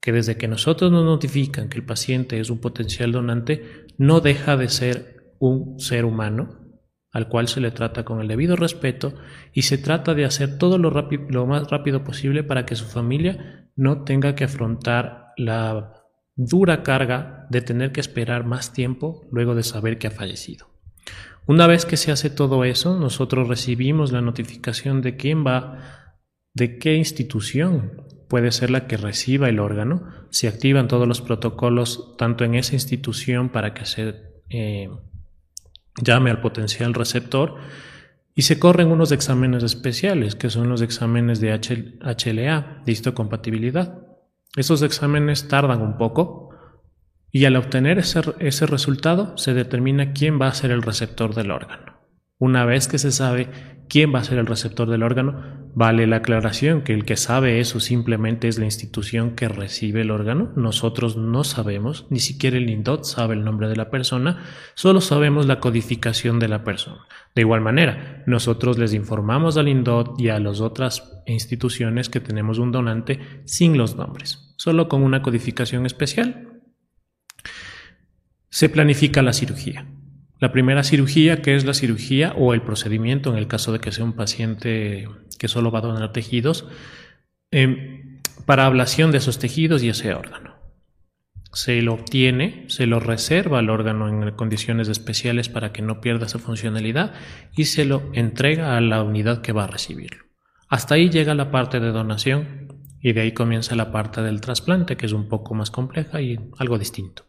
que 0.00 0.12
desde 0.12 0.36
que 0.36 0.48
nosotros 0.48 0.92
nos 0.92 1.04
notifican 1.04 1.68
que 1.68 1.78
el 1.78 1.84
paciente 1.84 2.38
es 2.38 2.50
un 2.50 2.60
potencial 2.60 3.10
donante, 3.10 3.86
no 3.98 4.20
deja 4.20 4.56
de 4.56 4.68
ser 4.68 5.34
un 5.38 5.80
ser 5.80 6.04
humano 6.04 6.66
al 7.12 7.28
cual 7.28 7.48
se 7.48 7.62
le 7.62 7.70
trata 7.70 8.04
con 8.04 8.20
el 8.20 8.28
debido 8.28 8.56
respeto 8.56 9.14
y 9.54 9.62
se 9.62 9.78
trata 9.78 10.12
de 10.12 10.26
hacer 10.26 10.58
todo 10.58 10.76
lo, 10.76 10.90
lo 10.90 11.46
más 11.46 11.70
rápido 11.70 12.04
posible 12.04 12.44
para 12.44 12.66
que 12.66 12.76
su 12.76 12.84
familia 12.84 13.70
no 13.74 14.04
tenga 14.04 14.34
que 14.34 14.44
afrontar 14.44 15.32
la 15.38 16.05
dura 16.36 16.82
carga 16.82 17.46
de 17.50 17.62
tener 17.62 17.92
que 17.92 18.00
esperar 18.00 18.44
más 18.44 18.72
tiempo 18.72 19.26
luego 19.32 19.54
de 19.54 19.62
saber 19.62 19.98
que 19.98 20.06
ha 20.06 20.10
fallecido. 20.10 20.68
Una 21.46 21.66
vez 21.66 21.86
que 21.86 21.96
se 21.96 22.12
hace 22.12 22.28
todo 22.28 22.64
eso, 22.64 22.98
nosotros 22.98 23.48
recibimos 23.48 24.12
la 24.12 24.20
notificación 24.20 25.00
de 25.00 25.16
quién 25.16 25.46
va, 25.46 26.12
de 26.54 26.78
qué 26.78 26.94
institución 26.94 28.02
puede 28.28 28.50
ser 28.50 28.70
la 28.70 28.86
que 28.86 28.96
reciba 28.96 29.48
el 29.48 29.60
órgano. 29.60 30.08
Se 30.30 30.48
activan 30.48 30.88
todos 30.88 31.06
los 31.06 31.20
protocolos 31.22 32.16
tanto 32.18 32.44
en 32.44 32.56
esa 32.56 32.74
institución 32.74 33.48
para 33.48 33.74
que 33.74 33.86
se 33.86 34.14
eh, 34.50 34.90
llame 36.02 36.30
al 36.30 36.40
potencial 36.40 36.94
receptor 36.94 37.56
y 38.34 38.42
se 38.42 38.58
corren 38.58 38.88
unos 38.88 39.12
exámenes 39.12 39.62
especiales 39.62 40.34
que 40.34 40.50
son 40.50 40.68
los 40.68 40.82
exámenes 40.82 41.40
de 41.40 41.52
HLA, 41.54 42.82
de 42.84 42.92
histocompatibilidad. 42.92 44.05
Esos 44.56 44.80
exámenes 44.80 45.48
tardan 45.48 45.82
un 45.82 45.98
poco 45.98 46.48
y 47.30 47.44
al 47.44 47.56
obtener 47.56 47.98
ese, 47.98 48.66
resultado 48.66 49.36
se 49.36 49.52
determina 49.52 50.14
quién 50.14 50.40
va 50.40 50.48
a 50.48 50.54
ser 50.54 50.70
el 50.70 50.80
receptor 50.80 51.34
del 51.34 51.50
órgano. 51.50 52.00
Una 52.38 52.64
vez 52.64 52.88
que 52.88 52.96
se 52.96 53.12
sabe 53.12 53.50
quién 53.90 54.14
va 54.14 54.20
a 54.20 54.24
ser 54.24 54.38
el 54.38 54.46
receptor 54.46 54.88
del 54.88 55.02
órgano, 55.02 55.70
vale 55.74 56.06
la 56.06 56.16
aclaración 56.16 56.80
que 56.80 56.94
el 56.94 57.04
que 57.04 57.18
sabe 57.18 57.60
eso 57.60 57.80
simplemente 57.80 58.48
es 58.48 58.58
la 58.58 58.64
institución 58.64 59.32
que 59.32 59.48
recibe 59.48 60.00
el 60.00 60.10
órgano. 60.10 60.54
Nosotros 60.56 61.18
no 61.18 61.44
sabemos, 61.44 62.06
ni 62.08 62.20
siquiera 62.20 62.56
el 62.56 62.70
INDOT 62.70 63.04
sabe 63.04 63.34
el 63.34 63.44
nombre 63.44 63.68
de 63.68 63.76
la 63.76 63.90
persona, 63.90 64.42
solo 64.74 65.02
sabemos 65.02 65.44
la 65.44 65.60
codificación 65.60 66.38
de 66.38 66.48
la 66.48 66.64
persona. 66.64 67.06
De 67.34 67.42
igual 67.42 67.60
manera, 67.60 68.24
nosotros 68.26 68.78
les 68.78 68.94
informamos 68.94 69.58
al 69.58 69.68
INDOT 69.68 70.18
y 70.18 70.30
a 70.30 70.40
las 70.40 70.62
otras 70.62 71.22
instituciones 71.26 72.08
que 72.08 72.20
tenemos 72.20 72.58
un 72.58 72.72
donante 72.72 73.20
sin 73.44 73.76
los 73.76 73.96
nombres 73.96 74.45
solo 74.56 74.88
con 74.88 75.02
una 75.02 75.22
codificación 75.22 75.86
especial. 75.86 76.60
Se 78.48 78.68
planifica 78.68 79.22
la 79.22 79.32
cirugía. 79.32 79.86
La 80.38 80.52
primera 80.52 80.82
cirugía, 80.82 81.40
que 81.40 81.56
es 81.56 81.64
la 81.64 81.72
cirugía 81.72 82.34
o 82.36 82.52
el 82.52 82.62
procedimiento 82.62 83.30
en 83.30 83.36
el 83.36 83.48
caso 83.48 83.72
de 83.72 83.78
que 83.78 83.92
sea 83.92 84.04
un 84.04 84.12
paciente 84.12 85.08
que 85.38 85.48
solo 85.48 85.70
va 85.70 85.78
a 85.78 85.82
donar 85.82 86.12
tejidos, 86.12 86.66
em, 87.50 88.20
para 88.44 88.66
ablación 88.66 89.12
de 89.12 89.18
esos 89.18 89.38
tejidos 89.38 89.82
y 89.82 89.88
ese 89.88 90.14
órgano. 90.14 90.56
Se 91.52 91.80
lo 91.80 91.94
obtiene, 91.94 92.66
se 92.68 92.86
lo 92.86 93.00
reserva 93.00 93.60
al 93.60 93.70
órgano 93.70 94.08
en 94.08 94.30
condiciones 94.32 94.88
especiales 94.88 95.48
para 95.48 95.72
que 95.72 95.80
no 95.80 96.02
pierda 96.02 96.28
su 96.28 96.38
funcionalidad 96.38 97.14
y 97.56 97.64
se 97.64 97.86
lo 97.86 98.10
entrega 98.12 98.76
a 98.76 98.80
la 98.82 99.02
unidad 99.02 99.40
que 99.40 99.52
va 99.52 99.64
a 99.64 99.68
recibirlo. 99.68 100.24
Hasta 100.68 100.96
ahí 100.96 101.08
llega 101.08 101.34
la 101.34 101.50
parte 101.50 101.80
de 101.80 101.92
donación 101.92 102.65
y 103.00 103.12
de 103.12 103.20
ahí 103.20 103.32
comienza 103.32 103.76
la 103.76 103.92
parte 103.92 104.22
del 104.22 104.40
trasplante, 104.40 104.96
que 104.96 105.06
es 105.06 105.12
un 105.12 105.28
poco 105.28 105.54
más 105.54 105.70
compleja 105.70 106.20
y 106.20 106.38
algo 106.58 106.78
distinto. 106.78 107.24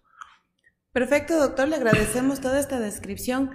Perfecto, 0.92 1.40
doctor, 1.40 1.68
le 1.68 1.76
agradecemos 1.76 2.42
toda 2.42 2.60
esta 2.60 2.80
descripción. 2.80 3.52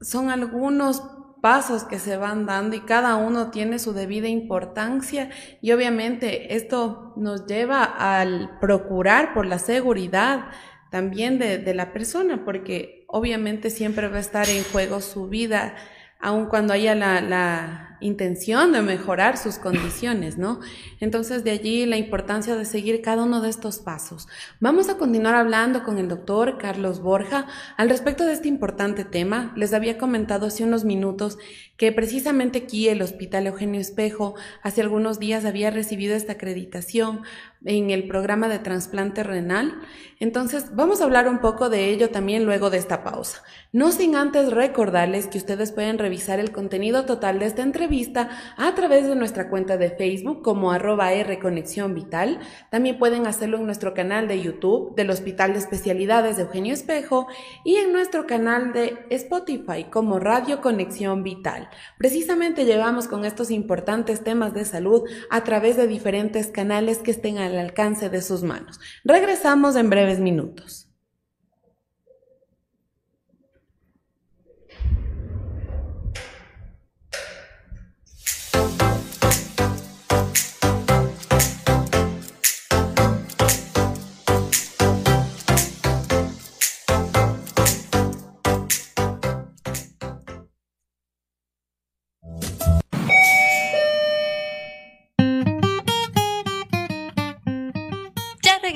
Son 0.00 0.30
algunos 0.30 1.02
pasos 1.42 1.84
que 1.84 1.98
se 1.98 2.16
van 2.16 2.46
dando 2.46 2.76
y 2.76 2.80
cada 2.80 3.16
uno 3.16 3.50
tiene 3.50 3.78
su 3.78 3.92
debida 3.92 4.28
importancia 4.28 5.28
y 5.60 5.72
obviamente 5.72 6.54
esto 6.54 7.12
nos 7.16 7.46
lleva 7.46 7.82
al 7.84 8.58
procurar 8.60 9.34
por 9.34 9.44
la 9.44 9.58
seguridad 9.58 10.46
también 10.90 11.38
de, 11.38 11.74
la 11.74 11.92
persona, 11.92 12.44
porque 12.44 13.04
obviamente 13.08 13.70
siempre 13.70 14.08
va 14.08 14.18
a 14.18 14.20
estar 14.20 14.48
en 14.48 14.62
juego 14.62 15.00
su 15.00 15.28
vida, 15.28 15.74
aun 16.20 16.46
cuando 16.46 16.74
haya 16.74 16.94
la 16.94 17.91
intención 18.02 18.72
de 18.72 18.82
mejorar 18.82 19.38
sus 19.38 19.56
condiciones, 19.56 20.38
¿no? 20.38 20.60
Entonces, 21.00 21.44
de 21.44 21.52
allí 21.52 21.86
la 21.86 21.96
importancia 21.96 22.56
de 22.56 22.64
seguir 22.64 23.00
cada 23.02 23.22
uno 23.22 23.40
de 23.40 23.48
estos 23.48 23.78
pasos. 23.78 24.28
Vamos 24.60 24.88
a 24.88 24.98
continuar 24.98 25.34
hablando 25.34 25.82
con 25.82 25.98
el 25.98 26.08
doctor 26.08 26.58
Carlos 26.58 27.00
Borja 27.00 27.46
al 27.76 27.88
respecto 27.88 28.24
de 28.24 28.32
este 28.32 28.48
importante 28.48 29.04
tema. 29.04 29.52
Les 29.56 29.72
había 29.72 29.98
comentado 29.98 30.46
hace 30.46 30.64
unos 30.64 30.84
minutos 30.84 31.38
que 31.82 31.90
precisamente 31.90 32.58
aquí 32.58 32.88
el 32.88 33.02
Hospital 33.02 33.48
Eugenio 33.48 33.80
Espejo 33.80 34.36
hace 34.62 34.82
algunos 34.82 35.18
días 35.18 35.44
había 35.44 35.72
recibido 35.72 36.14
esta 36.14 36.34
acreditación 36.34 37.22
en 37.64 37.90
el 37.90 38.06
programa 38.06 38.48
de 38.48 38.60
trasplante 38.60 39.24
renal. 39.24 39.80
Entonces, 40.20 40.76
vamos 40.76 41.00
a 41.00 41.04
hablar 41.04 41.28
un 41.28 41.40
poco 41.40 41.68
de 41.70 41.90
ello 41.90 42.10
también 42.10 42.44
luego 42.44 42.70
de 42.70 42.78
esta 42.78 43.02
pausa. 43.02 43.42
No 43.72 43.90
sin 43.90 44.14
antes 44.14 44.52
recordarles 44.52 45.26
que 45.26 45.38
ustedes 45.38 45.72
pueden 45.72 45.98
revisar 45.98 46.38
el 46.38 46.52
contenido 46.52 47.04
total 47.04 47.40
de 47.40 47.46
esta 47.46 47.62
entrevista 47.62 48.28
a 48.56 48.74
través 48.76 49.08
de 49.08 49.16
nuestra 49.16 49.48
cuenta 49.48 49.76
de 49.76 49.90
Facebook 49.90 50.42
como 50.42 50.70
arroba 50.70 51.12
R 51.12 51.40
Conexión 51.40 51.94
Vital. 51.94 52.38
También 52.70 52.98
pueden 52.98 53.26
hacerlo 53.26 53.58
en 53.58 53.66
nuestro 53.66 53.92
canal 53.92 54.28
de 54.28 54.40
YouTube 54.40 54.94
del 54.94 55.10
Hospital 55.10 55.52
de 55.52 55.58
Especialidades 55.58 56.36
de 56.36 56.42
Eugenio 56.42 56.74
Espejo 56.74 57.26
y 57.64 57.76
en 57.76 57.92
nuestro 57.92 58.26
canal 58.26 58.72
de 58.72 59.04
Spotify 59.10 59.86
como 59.90 60.20
Radio 60.20 60.60
Conexión 60.60 61.24
Vital. 61.24 61.68
Precisamente 61.98 62.64
llevamos 62.64 63.08
con 63.08 63.24
estos 63.24 63.50
importantes 63.50 64.22
temas 64.22 64.54
de 64.54 64.64
salud 64.64 65.02
a 65.30 65.44
través 65.44 65.76
de 65.76 65.86
diferentes 65.86 66.48
canales 66.48 66.98
que 66.98 67.10
estén 67.10 67.38
al 67.38 67.58
alcance 67.58 68.10
de 68.10 68.22
sus 68.22 68.42
manos. 68.42 68.80
Regresamos 69.04 69.76
en 69.76 69.90
breves 69.90 70.20
minutos. 70.20 70.91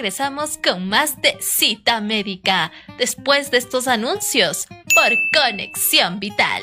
Regresamos 0.06 0.56
con 0.64 0.88
más 0.88 1.20
de 1.20 1.36
cita 1.40 2.00
médica 2.00 2.70
después 2.96 3.50
de 3.50 3.58
estos 3.58 3.88
anuncios 3.88 4.68
por 4.94 5.10
Conexión 5.34 6.20
Vital. 6.20 6.62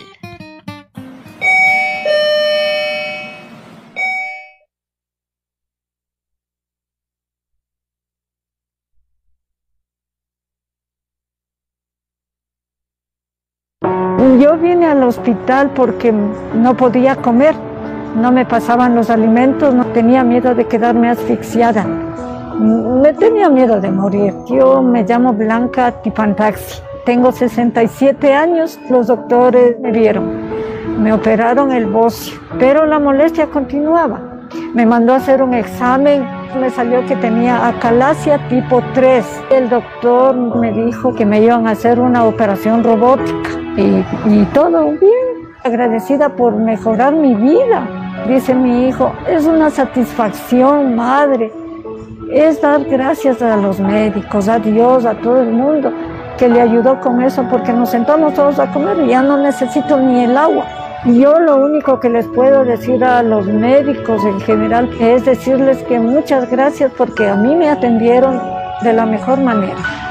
Yo 14.39 14.57
vine 14.57 14.85
al 14.85 15.03
hospital 15.03 15.71
porque 15.71 16.13
no 16.13 16.77
podía 16.77 17.17
comer, 17.17 17.55
no 18.15 18.31
me 18.31 18.45
pasaban 18.45 18.95
los 18.95 19.09
alimentos, 19.09 19.73
no 19.73 19.87
tenía 19.87 20.23
miedo 20.23 20.55
de 20.55 20.65
quedarme 20.65 21.09
asfixiada. 21.09 22.12
Me 22.59 23.13
tenía 23.13 23.49
miedo 23.49 23.81
de 23.81 23.89
morir. 23.89 24.33
Yo 24.47 24.81
me 24.81 25.03
llamo 25.03 25.33
Blanca 25.33 25.91
Tipantaxi. 26.03 26.81
Tengo 27.03 27.31
67 27.31 28.31
años. 28.33 28.79
Los 28.89 29.07
doctores 29.07 29.79
me 29.79 29.91
vieron. 29.91 30.29
Me 31.01 31.11
operaron 31.11 31.71
el 31.71 31.87
bocio, 31.87 32.39
pero 32.59 32.85
la 32.85 32.99
molestia 32.99 33.47
continuaba. 33.47 34.21
Me 34.75 34.85
mandó 34.85 35.13
a 35.13 35.17
hacer 35.17 35.41
un 35.41 35.55
examen. 35.55 36.25
Me 36.59 36.69
salió 36.69 37.03
que 37.07 37.15
tenía 37.15 37.67
acalasia 37.67 38.37
tipo 38.49 38.83
3. 38.93 39.25
El 39.49 39.69
doctor 39.69 40.35
me 40.35 40.71
dijo 40.71 41.15
que 41.15 41.25
me 41.25 41.41
iban 41.41 41.67
a 41.67 41.71
hacer 41.71 41.99
una 41.99 42.23
operación 42.23 42.83
robótica. 42.83 43.49
Y, 43.77 44.05
y 44.27 44.47
todo 44.53 44.91
bien. 44.91 45.49
Agradecida 45.63 46.29
por 46.29 46.55
mejorar 46.55 47.15
mi 47.15 47.33
vida. 47.33 47.87
Dice 48.27 48.53
mi 48.53 48.87
hijo, 48.87 49.11
es 49.27 49.45
una 49.47 49.71
satisfacción, 49.71 50.95
madre 50.95 51.51
es 52.33 52.59
dar 52.61 52.83
gracias 52.85 53.41
a 53.41 53.55
los 53.57 53.79
médicos, 53.79 54.47
a 54.47 54.57
Dios, 54.57 55.05
a 55.05 55.13
todo 55.13 55.41
el 55.41 55.51
mundo 55.51 55.93
que 56.37 56.49
le 56.49 56.61
ayudó 56.61 56.99
con 56.99 57.21
eso, 57.21 57.45
porque 57.49 57.71
nos 57.71 57.91
sentamos 57.91 58.33
todos 58.33 58.57
a 58.57 58.71
comer 58.71 58.97
y 59.05 59.09
ya 59.09 59.21
no 59.21 59.37
necesito 59.37 59.99
ni 59.99 60.23
el 60.23 60.35
agua. 60.35 60.65
Yo 61.05 61.37
lo 61.39 61.57
único 61.57 61.99
que 61.99 62.09
les 62.09 62.25
puedo 62.27 62.63
decir 62.63 63.03
a 63.03 63.21
los 63.21 63.45
médicos 63.45 64.23
en 64.25 64.39
general 64.39 64.89
es 64.99 65.25
decirles 65.25 65.83
que 65.83 65.99
muchas 65.99 66.49
gracias 66.49 66.91
porque 66.97 67.27
a 67.27 67.35
mí 67.35 67.55
me 67.55 67.69
atendieron 67.69 68.41
de 68.81 68.93
la 68.93 69.05
mejor 69.05 69.39
manera. 69.39 70.03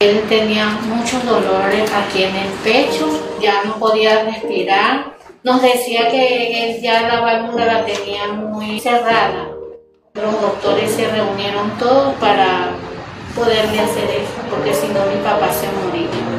Él 0.00 0.22
tenía 0.28 0.78
muchos 0.88 1.24
dolores 1.26 1.92
aquí 1.92 2.22
en 2.22 2.36
el 2.36 2.48
pecho, 2.64 3.27
ya 3.40 3.64
no 3.64 3.78
podía 3.78 4.24
respirar. 4.24 5.16
Nos 5.42 5.62
decía 5.62 6.08
que 6.08 6.78
ya 6.82 7.02
la 7.02 7.20
válvula 7.20 7.64
la 7.64 7.84
tenía 7.84 8.28
muy 8.28 8.80
cerrada. 8.80 9.48
Los 10.14 10.40
doctores 10.40 10.90
se 10.90 11.06
reunieron 11.08 11.70
todos 11.78 12.14
para 12.14 12.70
poderle 13.34 13.80
hacer 13.80 14.10
eso, 14.10 14.34
porque 14.50 14.74
si 14.74 14.88
no 14.88 15.06
mi 15.06 15.22
papá 15.22 15.48
se 15.52 15.66
moría. 15.68 16.37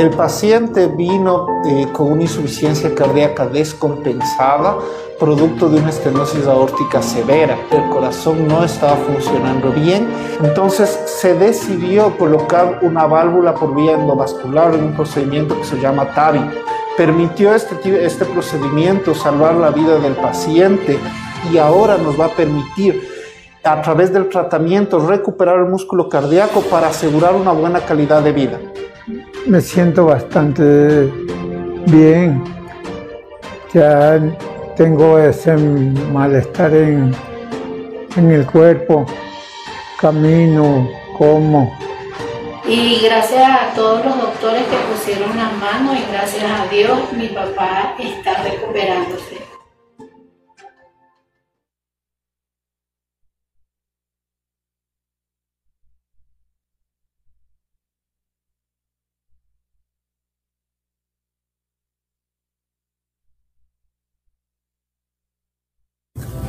El 0.00 0.08
paciente 0.08 0.86
vino 0.86 1.60
eh, 1.66 1.86
con 1.92 2.10
una 2.10 2.22
insuficiencia 2.22 2.94
cardíaca 2.94 3.46
descompensada, 3.46 4.78
producto 5.18 5.68
de 5.68 5.78
una 5.78 5.90
estenosis 5.90 6.46
aórtica 6.46 7.02
severa. 7.02 7.58
El 7.70 7.86
corazón 7.90 8.48
no 8.48 8.64
estaba 8.64 8.96
funcionando 8.96 9.70
bien, 9.72 10.08
entonces 10.42 10.88
se 11.04 11.34
decidió 11.34 12.16
colocar 12.16 12.78
una 12.80 13.06
válvula 13.06 13.52
por 13.52 13.74
vía 13.74 13.92
endovascular 13.92 14.72
en 14.74 14.84
un 14.84 14.94
procedimiento 14.94 15.54
que 15.58 15.64
se 15.64 15.78
llama 15.78 16.14
TAVI. 16.14 16.48
Permitió 16.96 17.54
este, 17.54 18.02
este 18.02 18.24
procedimiento 18.24 19.14
salvar 19.14 19.52
la 19.56 19.68
vida 19.68 19.98
del 19.98 20.14
paciente 20.14 20.98
y 21.52 21.58
ahora 21.58 21.98
nos 21.98 22.18
va 22.18 22.24
a 22.24 22.30
permitir 22.30 23.06
a 23.64 23.82
través 23.82 24.10
del 24.14 24.30
tratamiento 24.30 24.98
recuperar 25.06 25.58
el 25.58 25.66
músculo 25.66 26.08
cardíaco 26.08 26.62
para 26.62 26.86
asegurar 26.86 27.34
una 27.34 27.52
buena 27.52 27.80
calidad 27.80 28.22
de 28.22 28.32
vida. 28.32 28.58
Me 29.46 29.60
siento 29.60 30.06
bastante 30.06 31.10
bien. 31.86 32.42
Ya 33.72 34.20
tengo 34.76 35.18
ese 35.18 35.56
malestar 36.12 36.74
en, 36.74 37.14
en 38.16 38.30
el 38.30 38.46
cuerpo, 38.46 39.06
camino, 40.00 40.88
como. 41.16 41.76
Y 42.66 43.00
gracias 43.02 43.42
a 43.42 43.74
todos 43.74 44.04
los 44.04 44.16
doctores 44.16 44.62
que 44.64 44.76
pusieron 44.92 45.36
las 45.36 45.52
manos 45.58 45.96
y 45.96 46.12
gracias 46.12 46.44
a 46.44 46.66
Dios 46.66 46.98
mi 47.12 47.28
papá 47.28 47.94
está 47.98 48.42
recuperándose. 48.42 49.49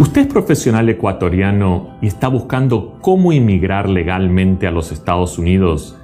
Usted 0.01 0.21
es 0.21 0.27
profesional 0.33 0.89
ecuatoriano 0.89 1.95
y 2.01 2.07
está 2.07 2.27
buscando 2.27 2.97
cómo 3.01 3.31
inmigrar 3.33 3.87
legalmente 3.87 4.65
a 4.65 4.71
los 4.71 4.91
Estados 4.91 5.37
Unidos. 5.37 5.95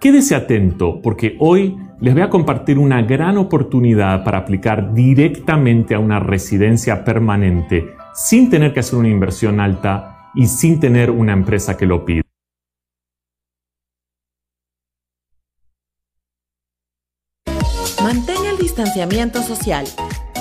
Quédese 0.00 0.34
atento 0.34 1.02
porque 1.02 1.36
hoy 1.38 1.76
les 2.00 2.14
voy 2.14 2.22
a 2.22 2.30
compartir 2.30 2.78
una 2.78 3.02
gran 3.02 3.36
oportunidad 3.36 4.24
para 4.24 4.38
aplicar 4.38 4.94
directamente 4.94 5.94
a 5.94 5.98
una 5.98 6.18
residencia 6.18 7.04
permanente 7.04 7.92
sin 8.14 8.48
tener 8.48 8.72
que 8.72 8.80
hacer 8.80 8.98
una 8.98 9.10
inversión 9.10 9.60
alta 9.60 10.30
y 10.34 10.46
sin 10.46 10.80
tener 10.80 11.10
una 11.10 11.34
empresa 11.34 11.76
que 11.76 11.84
lo 11.84 12.06
pida. 12.06 12.22
Mantenga 18.02 18.48
el 18.48 18.56
distanciamiento 18.56 19.42
social. 19.42 19.84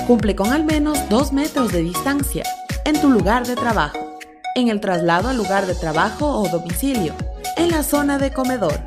Cumple 0.08 0.34
con 0.34 0.54
al 0.54 0.64
menos 0.64 1.10
dos 1.10 1.34
metros 1.34 1.74
de 1.74 1.84
distancia 1.84 2.44
en 2.86 3.00
tu 3.00 3.10
lugar 3.10 3.46
de 3.46 3.56
trabajo, 3.56 4.18
en 4.56 4.68
el 4.68 4.80
traslado 4.80 5.30
al 5.30 5.38
lugar 5.38 5.66
de 5.66 5.76
trabajo 5.76 6.28
o 6.28 6.48
domicilio, 6.50 7.14
en 7.58 7.72
la 7.72 7.84
zona 7.84 8.18
de 8.18 8.32
comedor, 8.32 8.80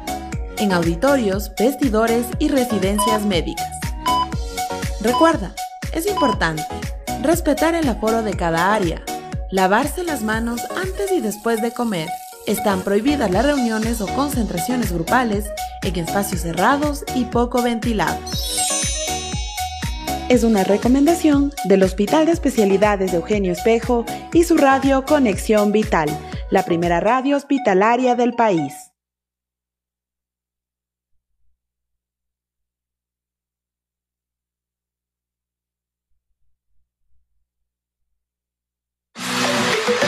en 0.59 0.73
auditorios, 0.73 1.53
vestidores 1.59 2.27
y 2.39 2.49
residencias 2.49 3.23
médicas. 3.23 3.67
Recuerda, 5.01 5.55
es 5.93 6.07
importante 6.07 6.65
respetar 7.23 7.75
el 7.75 7.89
aforo 7.89 8.23
de 8.23 8.35
cada 8.35 8.75
área, 8.75 9.03
lavarse 9.51 10.03
las 10.03 10.23
manos 10.23 10.61
antes 10.77 11.13
y 11.13 11.21
después 11.21 11.63
de 11.63 11.73
comer 11.73 12.09
Están 12.47 12.83
prohibidas 12.83 13.31
las 13.31 13.47
reuniones 13.47 14.03
o 14.03 14.07
concentraciones 14.07 14.93
grupales 14.93 15.47
en 15.83 15.97
espacios 15.97 16.43
cerrados 16.43 17.03
y 17.15 17.25
poco 17.25 17.63
ventilados. 17.63 18.64
Es 20.31 20.43
una 20.43 20.65
recomendación 20.65 21.53
del 21.67 21.83
Hospital 21.83 22.25
de 22.25 22.33
Especialidades 22.33 23.13
de 23.13 23.19
Eugenio 23.19 23.53
Espejo 23.53 24.07
y 24.33 24.45
su 24.45 24.57
radio 24.57 25.05
Conexión 25.05 25.71
Vital, 25.71 26.09
la 26.51 26.65
primera 26.65 26.99
radio 26.99 27.37
hospitalaria 27.37 28.15
del 28.15 28.33
país. 28.33 28.73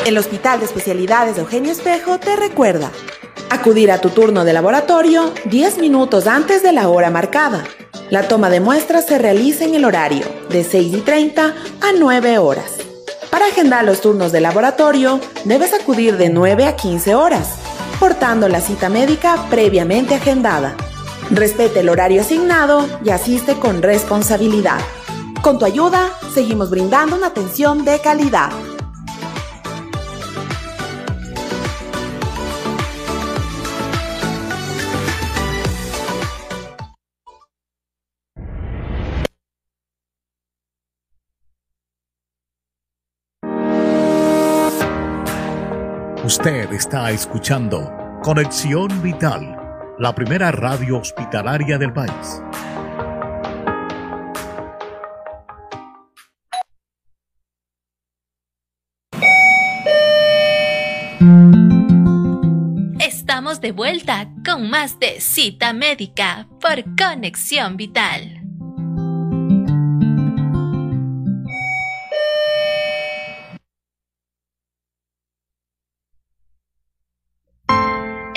El 0.07 0.17
Hospital 0.17 0.61
de 0.61 0.65
Especialidades 0.65 1.37
de 1.37 1.43
Eugenio 1.43 1.73
Espejo 1.73 2.19
te 2.19 2.37
recuerda 2.37 2.91
acudir 3.51 3.93
a 3.93 4.01
tu 4.01 4.09
turno 4.09 4.45
de 4.45 4.55
laboratorio 4.55 5.33
10 5.45 5.79
minutos 5.79 6.27
antes 6.27 6.63
de 6.63 6.73
la 6.73 6.89
hora 6.89 7.11
marcada. 7.11 7.65
La 8.11 8.29
toma 8.29 8.51
de 8.51 8.61
muestras 8.61 9.05
se 9.07 9.19
realiza 9.19 9.65
en 9.65 9.75
el 9.75 9.85
horario 9.85 10.27
de 10.49 10.63
6 10.63 10.97
y 10.97 11.01
30 11.01 11.47
a 11.47 11.93
9 11.99 12.39
horas. 12.39 12.75
Para 13.31 13.47
agendar 13.47 13.85
los 13.85 14.01
turnos 14.01 14.31
de 14.31 14.41
laboratorio, 14.41 15.21
debes 15.45 15.73
acudir 15.75 16.17
de 16.17 16.29
9 16.29 16.67
a 16.67 16.77
15 16.77 17.17
horas, 17.17 17.57
portando 17.99 18.49
la 18.49 18.61
cita 18.61 18.89
médica 18.89 19.49
previamente 19.51 20.15
agendada. 20.15 20.77
Respete 21.31 21.81
el 21.81 21.89
horario 21.89 22.21
asignado 22.21 22.87
y 23.05 23.11
asiste 23.11 23.55
con 23.55 23.83
responsabilidad. 23.83 24.79
Con 25.43 25.59
tu 25.59 25.65
ayuda, 25.65 26.13
seguimos 26.33 26.71
brindando 26.71 27.17
una 27.17 27.27
atención 27.29 27.85
de 27.85 27.99
calidad. 27.99 28.51
Usted 46.27 46.73
está 46.73 47.13
escuchando 47.13 47.89
Conexión 48.21 49.01
Vital, 49.01 49.57
la 50.01 50.13
primera 50.13 50.51
radio 50.51 50.99
hospitalaria 50.99 51.79
del 51.79 51.93
país. 51.93 52.43
Estamos 62.99 63.61
de 63.61 63.71
vuelta 63.71 64.29
con 64.45 64.69
más 64.69 64.99
de 64.99 65.21
cita 65.21 65.73
médica 65.73 66.49
por 66.61 66.83
Conexión 66.97 67.77
Vital. 67.77 68.36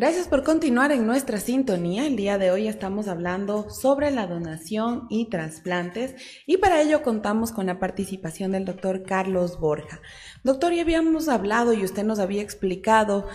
Gracias 0.00 0.28
por 0.28 0.44
continuar 0.44 0.92
en 0.92 1.06
nuestra 1.06 1.38
sintonía. 1.40 2.06
El 2.06 2.16
día 2.16 2.38
de 2.38 2.50
hoy 2.50 2.68
estamos 2.68 3.06
hablando 3.06 3.68
sobre 3.68 4.10
la 4.10 4.26
donación 4.26 5.06
y 5.10 5.28
trasplantes 5.28 6.14
y 6.46 6.56
para 6.56 6.80
ello 6.80 7.02
contamos 7.02 7.52
con 7.52 7.66
la 7.66 7.78
participación 7.78 8.52
del 8.52 8.64
doctor 8.64 9.02
Carlos 9.02 9.60
Borja. 9.60 10.00
Doctor, 10.42 10.72
ya 10.72 10.80
habíamos 10.80 11.28
hablado 11.28 11.74
y 11.74 11.84
usted 11.84 12.02
nos 12.02 12.18
había 12.18 12.40
explicado 12.40 13.28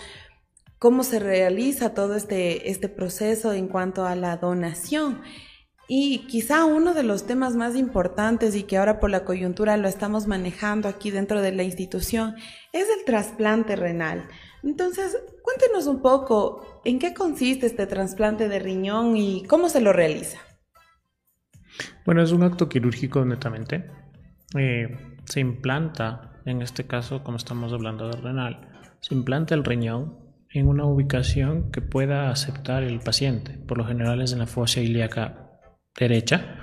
cómo 0.80 1.04
se 1.04 1.20
realiza 1.20 1.94
todo 1.94 2.16
este, 2.16 2.68
este 2.68 2.88
proceso 2.88 3.52
en 3.52 3.68
cuanto 3.68 4.04
a 4.04 4.16
la 4.16 4.36
donación. 4.36 5.22
Y 5.86 6.26
quizá 6.26 6.64
uno 6.64 6.94
de 6.94 7.04
los 7.04 7.28
temas 7.28 7.54
más 7.54 7.76
importantes 7.76 8.56
y 8.56 8.64
que 8.64 8.76
ahora 8.76 8.98
por 8.98 9.10
la 9.10 9.24
coyuntura 9.24 9.76
lo 9.76 9.86
estamos 9.86 10.26
manejando 10.26 10.88
aquí 10.88 11.12
dentro 11.12 11.42
de 11.42 11.52
la 11.52 11.62
institución 11.62 12.34
es 12.72 12.88
el 12.98 13.04
trasplante 13.04 13.76
renal. 13.76 14.26
Entonces, 14.66 15.16
cuéntenos 15.42 15.86
un 15.86 16.02
poco 16.02 16.82
en 16.84 16.98
qué 16.98 17.14
consiste 17.14 17.66
este 17.66 17.86
trasplante 17.86 18.48
de 18.48 18.58
riñón 18.58 19.16
y 19.16 19.44
cómo 19.44 19.68
se 19.68 19.80
lo 19.80 19.92
realiza. 19.92 20.38
Bueno, 22.04 22.20
es 22.20 22.32
un 22.32 22.42
acto 22.42 22.68
quirúrgico 22.68 23.24
netamente. 23.24 23.88
Eh, 24.58 25.18
se 25.24 25.38
implanta, 25.38 26.40
en 26.44 26.62
este 26.62 26.84
caso, 26.84 27.22
como 27.22 27.36
estamos 27.36 27.72
hablando 27.72 28.08
de 28.08 28.16
renal, 28.16 28.68
se 29.00 29.14
implanta 29.14 29.54
el 29.54 29.62
riñón 29.62 30.18
en 30.50 30.66
una 30.66 30.84
ubicación 30.84 31.70
que 31.70 31.80
pueda 31.80 32.30
aceptar 32.30 32.82
el 32.82 32.98
paciente. 32.98 33.52
Por 33.68 33.78
lo 33.78 33.86
general 33.86 34.20
es 34.20 34.32
en 34.32 34.40
la 34.40 34.46
fosa 34.48 34.80
ilíaca 34.80 35.60
derecha, 35.96 36.58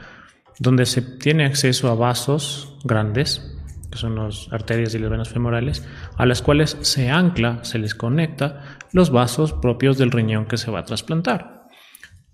donde 0.60 0.86
se 0.86 1.02
tiene 1.02 1.46
acceso 1.46 1.89
a 1.89 1.96
vasos 1.96 2.78
grandes 2.84 3.62
que 3.93 3.99
son 3.99 4.15
las 4.15 4.51
arterias 4.51 4.95
y 4.95 4.99
las 4.99 5.12
venas 5.12 5.29
femorales, 5.29 5.88
a 6.17 6.25
las 6.25 6.41
cuales 6.41 6.79
se 6.82 7.12
ancla, 7.12 7.63
se 7.63 7.77
les 7.77 7.93
conecta 7.93 8.79
los 8.91 9.12
vasos 9.12 9.53
propios 9.53 9.99
del 9.99 10.10
riñón 10.10 10.45
que 10.45 10.58
se 10.58 10.71
va 10.71 10.79
a 10.79 10.86
trasplantar. 10.86 11.67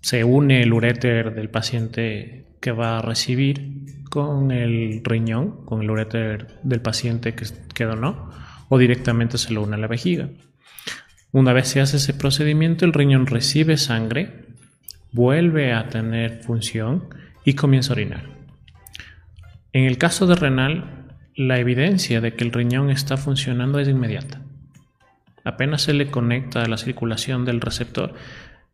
Se 0.00 0.24
une 0.24 0.62
el 0.62 0.72
uréter 0.72 1.34
del 1.34 1.50
paciente 1.50 2.56
que 2.62 2.72
va 2.72 2.96
a 2.96 3.02
recibir 3.02 4.04
con 4.08 4.50
el 4.52 5.02
riñón, 5.04 5.66
con 5.66 5.82
el 5.82 5.90
uréter 5.90 6.58
del 6.62 6.80
paciente 6.80 7.34
que, 7.34 7.44
que 7.74 7.84
donó, 7.84 8.30
o 8.70 8.78
directamente 8.78 9.36
se 9.36 9.52
lo 9.52 9.62
une 9.62 9.74
a 9.74 9.78
la 9.78 9.86
vejiga. 9.86 10.30
Una 11.30 11.52
vez 11.52 11.68
se 11.68 11.82
hace 11.82 11.98
ese 11.98 12.14
procedimiento, 12.14 12.86
el 12.86 12.94
riñón 12.94 13.26
recibe 13.26 13.76
sangre, 13.76 14.46
vuelve 15.12 15.74
a 15.74 15.90
tener 15.90 16.42
función 16.42 17.10
y 17.44 17.52
comienza 17.52 17.92
a 17.92 17.96
orinar. 17.96 18.24
En 19.74 19.84
el 19.84 19.98
caso 19.98 20.26
de 20.26 20.36
renal, 20.36 20.99
la 21.36 21.58
evidencia 21.58 22.20
de 22.20 22.34
que 22.34 22.44
el 22.44 22.52
riñón 22.52 22.90
está 22.90 23.16
funcionando 23.16 23.78
es 23.78 23.88
inmediata. 23.88 24.42
Apenas 25.44 25.82
se 25.82 25.94
le 25.94 26.10
conecta 26.10 26.62
a 26.62 26.68
la 26.68 26.76
circulación 26.76 27.44
del 27.44 27.60
receptor, 27.60 28.14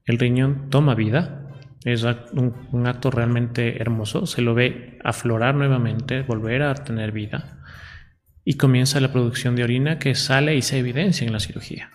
el 0.07 0.19
riñón 0.19 0.71
toma 0.71 0.95
vida. 0.95 1.43
Es 1.85 2.05
un, 2.05 2.87
acto 2.87 3.11
realmente 3.11 3.81
hermoso. 3.81 4.27
Se 4.27 4.41
lo 4.41 4.55
ve 4.55 4.99
aflorar 5.05 5.55
nuevamente, 5.55 6.23
volver 6.23 6.63
a 6.63 6.75
tener 6.75 7.13
vida. 7.13 7.61
Y 8.45 8.55
comienza 8.55 9.01
la 9.01 9.13
producción 9.13 9.57
de 9.57 9.65
orina 9.65 9.99
que 9.99 10.15
sale 10.15 10.57
y 10.57 10.63
se 10.63 10.79
evidencia 10.79 11.27
en 11.27 11.33
la 11.33 11.41
cirugía. 11.41 11.91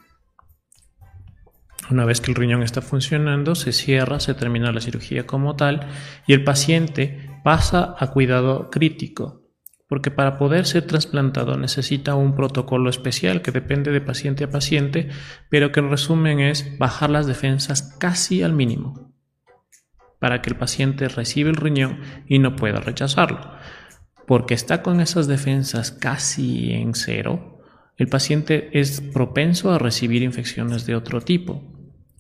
Una 1.89 2.05
vez 2.05 2.21
que 2.21 2.31
el 2.31 2.35
riñón 2.35 2.63
está 2.63 2.81
funcionando, 2.81 3.55
se 3.55 3.73
cierra, 3.73 4.19
se 4.19 4.33
termina 4.33 4.71
la 4.71 4.79
cirugía 4.79 5.25
como 5.25 5.55
tal 5.55 5.87
y 6.25 6.33
el 6.33 6.43
paciente 6.43 7.29
pasa 7.43 7.95
a 7.97 8.11
cuidado 8.11 8.69
crítico, 8.69 9.40
porque 9.91 10.09
para 10.09 10.37
poder 10.37 10.65
ser 10.67 10.83
trasplantado 10.83 11.57
necesita 11.57 12.15
un 12.15 12.33
protocolo 12.33 12.89
especial 12.89 13.41
que 13.41 13.51
depende 13.51 13.91
de 13.91 13.99
paciente 13.99 14.45
a 14.45 14.49
paciente, 14.49 15.09
pero 15.49 15.73
que 15.73 15.81
en 15.81 15.89
resumen 15.89 16.39
es 16.39 16.77
bajar 16.77 17.09
las 17.09 17.27
defensas 17.27 17.97
casi 17.99 18.41
al 18.41 18.53
mínimo, 18.53 19.13
para 20.17 20.41
que 20.41 20.49
el 20.49 20.55
paciente 20.55 21.09
reciba 21.09 21.49
el 21.49 21.57
riñón 21.57 21.99
y 22.25 22.39
no 22.39 22.55
pueda 22.55 22.79
rechazarlo. 22.79 23.51
Porque 24.25 24.53
está 24.53 24.81
con 24.81 25.01
esas 25.01 25.27
defensas 25.27 25.91
casi 25.91 26.71
en 26.71 26.95
cero, 26.95 27.59
el 27.97 28.07
paciente 28.07 28.69
es 28.79 29.01
propenso 29.01 29.73
a 29.73 29.77
recibir 29.77 30.23
infecciones 30.23 30.85
de 30.85 30.95
otro 30.95 31.19
tipo. 31.19 31.70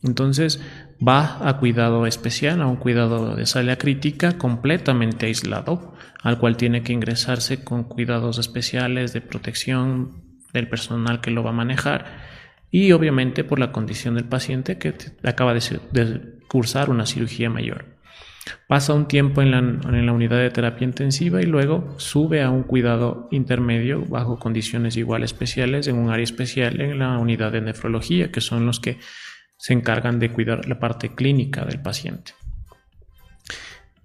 Entonces 0.03 0.61
va 1.05 1.47
a 1.47 1.57
cuidado 1.57 2.07
especial, 2.07 2.61
a 2.61 2.67
un 2.67 2.77
cuidado 2.77 3.35
de 3.35 3.45
sala 3.45 3.77
crítica 3.77 4.37
completamente 4.37 5.27
aislado, 5.27 5.93
al 6.23 6.39
cual 6.39 6.57
tiene 6.57 6.83
que 6.83 6.93
ingresarse 6.93 7.63
con 7.63 7.83
cuidados 7.83 8.39
especiales 8.39 9.13
de 9.13 9.21
protección 9.21 10.23
del 10.53 10.67
personal 10.67 11.21
que 11.21 11.31
lo 11.31 11.43
va 11.43 11.51
a 11.51 11.53
manejar 11.53 12.05
y 12.71 12.93
obviamente 12.93 13.43
por 13.43 13.59
la 13.59 13.71
condición 13.71 14.15
del 14.15 14.25
paciente 14.25 14.77
que 14.77 14.93
acaba 15.23 15.53
de, 15.53 15.61
cursar 16.47 16.89
una 16.89 17.05
cirugía 17.05 17.49
mayor. 17.49 17.85
Pasa 18.67 18.93
un 18.93 19.07
tiempo 19.07 19.41
en 19.41 19.51
la, 19.51 19.59
en 19.59 20.05
la, 20.05 20.13
unidad 20.13 20.39
de 20.39 20.49
terapia 20.49 20.85
intensiva 20.85 21.41
y 21.41 21.45
luego 21.45 21.93
sube 21.97 22.41
a 22.41 22.49
un 22.49 22.63
cuidado 22.63 23.27
intermedio 23.31 24.03
bajo 24.05 24.39
condiciones 24.39 24.97
igual 24.97 25.23
especiales 25.23 25.87
en 25.87 25.97
un 25.97 26.09
área 26.09 26.23
especial 26.23 26.81
en 26.81 26.99
la 26.99 27.17
unidad 27.19 27.51
de 27.51 27.61
nefrología, 27.61 28.31
que 28.31 28.41
son 28.41 28.65
los 28.65 28.79
que 28.79 28.97
se 29.61 29.73
encargan 29.73 30.17
de 30.17 30.31
cuidar 30.31 30.67
la 30.67 30.79
parte 30.79 31.13
clínica 31.13 31.63
del 31.65 31.79
paciente. 31.79 32.33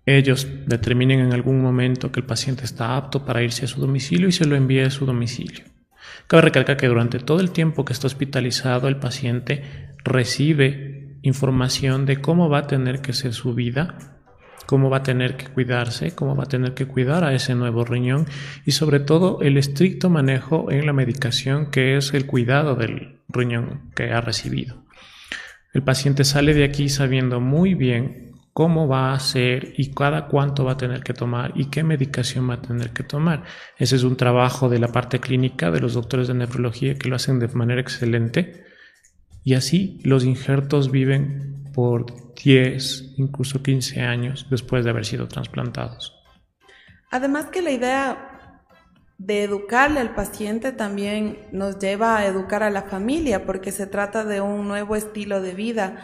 Ellos 0.04 0.46
determinen 0.66 1.20
en 1.20 1.32
algún 1.32 1.62
momento 1.62 2.12
que 2.12 2.20
el 2.20 2.26
paciente 2.26 2.66
está 2.66 2.94
apto 2.94 3.24
para 3.24 3.42
irse 3.42 3.64
a 3.64 3.68
su 3.68 3.80
domicilio 3.80 4.28
y 4.28 4.32
se 4.32 4.44
lo 4.44 4.54
envíe 4.54 4.82
a 4.82 4.90
su 4.90 5.06
domicilio. 5.06 5.64
Cabe 6.26 6.42
recalcar 6.42 6.76
que 6.76 6.88
durante 6.88 7.20
todo 7.20 7.40
el 7.40 7.52
tiempo 7.52 7.86
que 7.86 7.94
está 7.94 8.06
hospitalizado 8.06 8.86
el 8.86 8.98
paciente 8.98 9.94
recibe 10.04 11.16
información 11.22 12.04
de 12.04 12.20
cómo 12.20 12.50
va 12.50 12.58
a 12.58 12.66
tener 12.66 13.00
que 13.00 13.14
ser 13.14 13.32
su 13.32 13.54
vida, 13.54 13.96
cómo 14.66 14.90
va 14.90 14.98
a 14.98 15.02
tener 15.02 15.38
que 15.38 15.46
cuidarse, 15.46 16.14
cómo 16.14 16.36
va 16.36 16.44
a 16.44 16.48
tener 16.48 16.74
que 16.74 16.84
cuidar 16.84 17.24
a 17.24 17.32
ese 17.32 17.54
nuevo 17.54 17.82
riñón 17.82 18.26
y 18.66 18.72
sobre 18.72 19.00
todo 19.00 19.40
el 19.40 19.56
estricto 19.56 20.10
manejo 20.10 20.70
en 20.70 20.84
la 20.84 20.92
medicación 20.92 21.70
que 21.70 21.96
es 21.96 22.12
el 22.12 22.26
cuidado 22.26 22.74
del 22.74 23.20
riñón 23.30 23.90
que 23.94 24.12
ha 24.12 24.20
recibido. 24.20 24.85
El 25.76 25.82
paciente 25.82 26.24
sale 26.24 26.54
de 26.54 26.64
aquí 26.64 26.88
sabiendo 26.88 27.38
muy 27.38 27.74
bien 27.74 28.32
cómo 28.54 28.88
va 28.88 29.12
a 29.12 29.20
ser 29.20 29.74
y 29.76 29.90
cada 29.92 30.26
cuánto 30.26 30.64
va 30.64 30.72
a 30.72 30.76
tener 30.78 31.02
que 31.02 31.12
tomar 31.12 31.52
y 31.54 31.66
qué 31.66 31.82
medicación 31.82 32.48
va 32.48 32.54
a 32.54 32.62
tener 32.62 32.94
que 32.94 33.02
tomar. 33.02 33.44
Ese 33.76 33.96
es 33.96 34.02
un 34.02 34.16
trabajo 34.16 34.70
de 34.70 34.78
la 34.78 34.88
parte 34.88 35.20
clínica 35.20 35.70
de 35.70 35.80
los 35.80 35.92
doctores 35.92 36.28
de 36.28 36.32
nefrología 36.32 36.94
que 36.94 37.10
lo 37.10 37.16
hacen 37.16 37.40
de 37.40 37.48
manera 37.48 37.82
excelente. 37.82 38.64
Y 39.44 39.52
así 39.52 40.00
los 40.02 40.24
injertos 40.24 40.90
viven 40.90 41.64
por 41.74 42.06
10, 42.42 43.12
incluso 43.18 43.62
15 43.62 44.00
años 44.00 44.46
después 44.48 44.82
de 44.82 44.92
haber 44.92 45.04
sido 45.04 45.28
trasplantados. 45.28 46.14
Además 47.10 47.48
que 47.52 47.60
la 47.60 47.72
idea 47.72 48.35
de 49.18 49.42
educarle 49.44 50.00
al 50.00 50.14
paciente 50.14 50.72
también 50.72 51.38
nos 51.52 51.78
lleva 51.78 52.18
a 52.18 52.26
educar 52.26 52.62
a 52.62 52.70
la 52.70 52.82
familia 52.82 53.46
porque 53.46 53.72
se 53.72 53.86
trata 53.86 54.24
de 54.24 54.40
un 54.40 54.68
nuevo 54.68 54.96
estilo 54.96 55.40
de 55.40 55.54
vida 55.54 56.02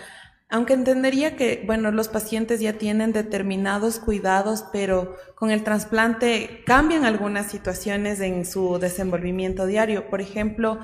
aunque 0.52 0.74
entendería 0.74 1.34
que, 1.34 1.64
bueno, 1.66 1.90
los 1.92 2.08
pacientes 2.08 2.60
ya 2.60 2.74
tienen 2.74 3.14
determinados 3.14 3.98
cuidados, 3.98 4.66
pero 4.70 5.16
con 5.34 5.50
el 5.50 5.64
trasplante 5.64 6.62
cambian 6.66 7.06
algunas 7.06 7.50
situaciones 7.50 8.20
en 8.20 8.44
su 8.44 8.78
desenvolvimiento 8.78 9.64
diario. 9.64 10.10
Por 10.10 10.20
ejemplo, 10.20 10.78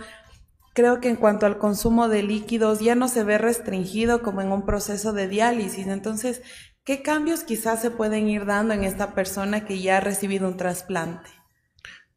creo 0.72 1.00
que 1.02 1.10
en 1.10 1.16
cuanto 1.16 1.44
al 1.44 1.58
consumo 1.58 2.08
de 2.08 2.22
líquidos 2.22 2.80
ya 2.80 2.94
no 2.94 3.08
se 3.08 3.24
ve 3.24 3.36
restringido 3.36 4.22
como 4.22 4.40
en 4.40 4.52
un 4.52 4.64
proceso 4.64 5.12
de 5.12 5.28
diálisis. 5.28 5.86
Entonces, 5.86 6.40
¿qué 6.82 7.02
cambios 7.02 7.44
quizás 7.44 7.82
se 7.82 7.90
pueden 7.90 8.26
ir 8.26 8.46
dando 8.46 8.72
en 8.72 8.84
esta 8.84 9.14
persona 9.14 9.66
que 9.66 9.82
ya 9.82 9.98
ha 9.98 10.00
recibido 10.00 10.48
un 10.48 10.56
trasplante? 10.56 11.37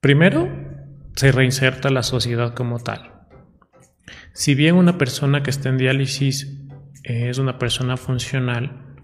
Primero, 0.01 0.49
se 1.15 1.31
reinserta 1.31 1.91
la 1.91 2.01
sociedad 2.01 2.55
como 2.55 2.79
tal. 2.79 3.11
Si 4.33 4.55
bien 4.55 4.75
una 4.75 4.97
persona 4.97 5.43
que 5.43 5.51
está 5.51 5.69
en 5.69 5.77
diálisis 5.77 6.57
es 7.03 7.37
una 7.37 7.59
persona 7.59 7.97
funcional, 7.97 8.97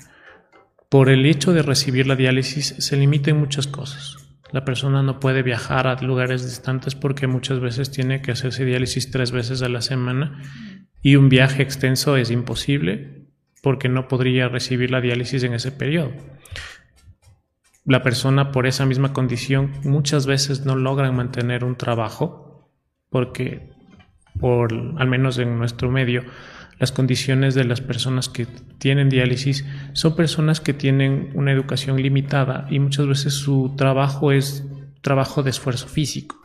por 0.89 1.09
el 1.09 1.27
hecho 1.27 1.53
de 1.53 1.61
recibir 1.61 2.07
la 2.07 2.15
diálisis 2.15 2.75
se 2.79 2.97
limiten 2.97 3.37
muchas 3.37 3.67
cosas. 3.67 4.17
La 4.51 4.65
persona 4.65 5.03
no 5.03 5.19
puede 5.19 5.43
viajar 5.43 5.85
a 5.85 6.01
lugares 6.01 6.43
distantes 6.43 6.95
porque 6.95 7.27
muchas 7.27 7.59
veces 7.59 7.91
tiene 7.91 8.23
que 8.23 8.31
hacerse 8.31 8.65
diálisis 8.65 9.11
tres 9.11 9.31
veces 9.31 9.61
a 9.61 9.69
la 9.69 9.83
semana 9.83 10.41
y 11.03 11.15
un 11.15 11.29
viaje 11.29 11.61
extenso 11.61 12.17
es 12.17 12.31
imposible 12.31 13.27
porque 13.61 13.87
no 13.87 14.07
podría 14.07 14.49
recibir 14.49 14.89
la 14.89 15.01
diálisis 15.01 15.43
en 15.43 15.53
ese 15.53 15.71
periodo. 15.71 16.11
La 17.87 18.03
persona 18.03 18.51
por 18.51 18.67
esa 18.67 18.85
misma 18.85 19.13
condición 19.13 19.71
muchas 19.85 20.25
veces 20.25 20.65
no 20.65 20.75
logran 20.75 21.15
mantener 21.15 21.63
un 21.63 21.77
trabajo 21.77 22.69
porque 23.09 23.69
por 24.41 24.73
al 24.73 25.07
menos 25.07 25.37
en 25.37 25.57
nuestro 25.57 25.89
medio 25.89 26.23
las 26.79 26.91
condiciones 26.91 27.55
de 27.55 27.63
las 27.63 27.79
personas 27.79 28.27
que 28.27 28.45
tienen 28.77 29.07
diálisis 29.07 29.65
son 29.93 30.17
personas 30.17 30.59
que 30.59 30.73
tienen 30.73 31.31
una 31.33 31.53
educación 31.53 31.95
limitada 32.01 32.67
y 32.69 32.79
muchas 32.79 33.07
veces 33.07 33.33
su 33.33 33.73
trabajo 33.77 34.33
es 34.33 34.65
trabajo 35.01 35.41
de 35.41 35.51
esfuerzo 35.51 35.87
físico. 35.87 36.35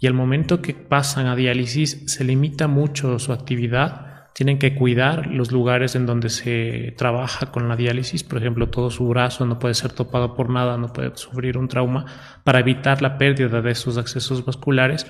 Y 0.00 0.08
al 0.08 0.14
momento 0.14 0.60
que 0.60 0.74
pasan 0.74 1.28
a 1.28 1.36
diálisis 1.36 2.02
se 2.06 2.24
limita 2.24 2.66
mucho 2.66 3.20
su 3.20 3.32
actividad, 3.32 4.13
tienen 4.34 4.58
que 4.58 4.74
cuidar 4.74 5.28
los 5.28 5.52
lugares 5.52 5.94
en 5.94 6.06
donde 6.06 6.28
se 6.28 6.94
trabaja 6.98 7.52
con 7.52 7.68
la 7.68 7.76
diálisis, 7.76 8.24
por 8.24 8.38
ejemplo, 8.38 8.68
todo 8.68 8.90
su 8.90 9.08
brazo 9.08 9.46
no 9.46 9.58
puede 9.58 9.74
ser 9.74 9.92
topado 9.92 10.34
por 10.34 10.50
nada, 10.50 10.76
no 10.76 10.92
puede 10.92 11.16
sufrir 11.16 11.56
un 11.56 11.68
trauma, 11.68 12.04
para 12.42 12.58
evitar 12.58 13.00
la 13.00 13.16
pérdida 13.16 13.62
de 13.62 13.70
esos 13.70 13.96
accesos 13.96 14.44
vasculares 14.44 15.06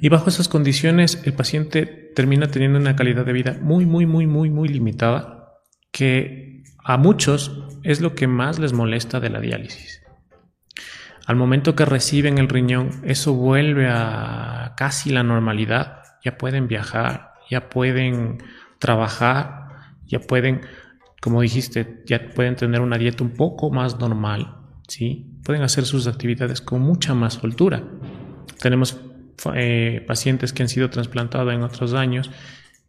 y 0.00 0.08
bajo 0.08 0.30
esas 0.30 0.48
condiciones 0.48 1.22
el 1.24 1.34
paciente 1.34 1.84
termina 2.14 2.50
teniendo 2.50 2.78
una 2.78 2.96
calidad 2.96 3.26
de 3.26 3.32
vida 3.32 3.58
muy, 3.60 3.84
muy, 3.84 4.06
muy, 4.06 4.26
muy, 4.26 4.50
muy 4.50 4.68
limitada, 4.68 5.58
que 5.92 6.62
a 6.82 6.96
muchos 6.96 7.62
es 7.82 8.00
lo 8.00 8.14
que 8.14 8.26
más 8.26 8.58
les 8.58 8.72
molesta 8.72 9.20
de 9.20 9.30
la 9.30 9.40
diálisis. 9.40 10.02
Al 11.26 11.36
momento 11.36 11.76
que 11.76 11.84
reciben 11.84 12.38
el 12.38 12.48
riñón, 12.48 13.02
eso 13.04 13.34
vuelve 13.34 13.88
a 13.88 14.74
casi 14.76 15.10
la 15.10 15.22
normalidad. 15.22 16.02
Ya 16.24 16.38
pueden 16.38 16.66
viajar, 16.66 17.29
ya 17.50 17.68
pueden 17.68 18.38
trabajar, 18.78 19.66
ya 20.06 20.20
pueden, 20.20 20.62
como 21.20 21.42
dijiste, 21.42 22.02
ya 22.06 22.30
pueden 22.34 22.56
tener 22.56 22.80
una 22.80 22.96
dieta 22.96 23.24
un 23.24 23.30
poco 23.30 23.70
más 23.70 23.98
normal, 23.98 24.56
¿sí? 24.88 25.26
Pueden 25.44 25.62
hacer 25.62 25.84
sus 25.84 26.06
actividades 26.06 26.60
con 26.60 26.80
mucha 26.80 27.14
más 27.14 27.34
soltura. 27.34 27.82
Tenemos 28.60 29.00
eh, 29.54 30.04
pacientes 30.06 30.52
que 30.52 30.62
han 30.62 30.68
sido 30.68 30.90
trasplantados 30.90 31.52
en 31.52 31.62
otros 31.62 31.94
años 31.94 32.30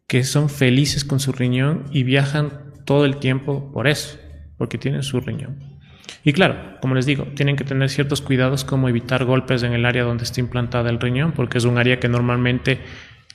que 0.06 0.24
son 0.24 0.50
felices 0.50 1.04
con 1.04 1.20
su 1.20 1.32
riñón 1.32 1.84
y 1.90 2.02
viajan 2.02 2.72
todo 2.84 3.06
el 3.06 3.16
tiempo 3.16 3.72
por 3.72 3.88
eso, 3.88 4.18
porque 4.58 4.76
tienen 4.76 5.02
su 5.02 5.20
riñón. 5.20 5.80
Y 6.24 6.32
claro, 6.32 6.78
como 6.80 6.94
les 6.94 7.06
digo, 7.06 7.24
tienen 7.34 7.56
que 7.56 7.64
tener 7.64 7.88
ciertos 7.88 8.20
cuidados 8.20 8.64
como 8.64 8.88
evitar 8.88 9.24
golpes 9.24 9.62
en 9.62 9.72
el 9.72 9.86
área 9.86 10.04
donde 10.04 10.24
está 10.24 10.40
implantada 10.40 10.90
el 10.90 11.00
riñón, 11.00 11.32
porque 11.32 11.58
es 11.58 11.64
un 11.64 11.78
área 11.78 11.98
que 11.98 12.08
normalmente 12.08 12.80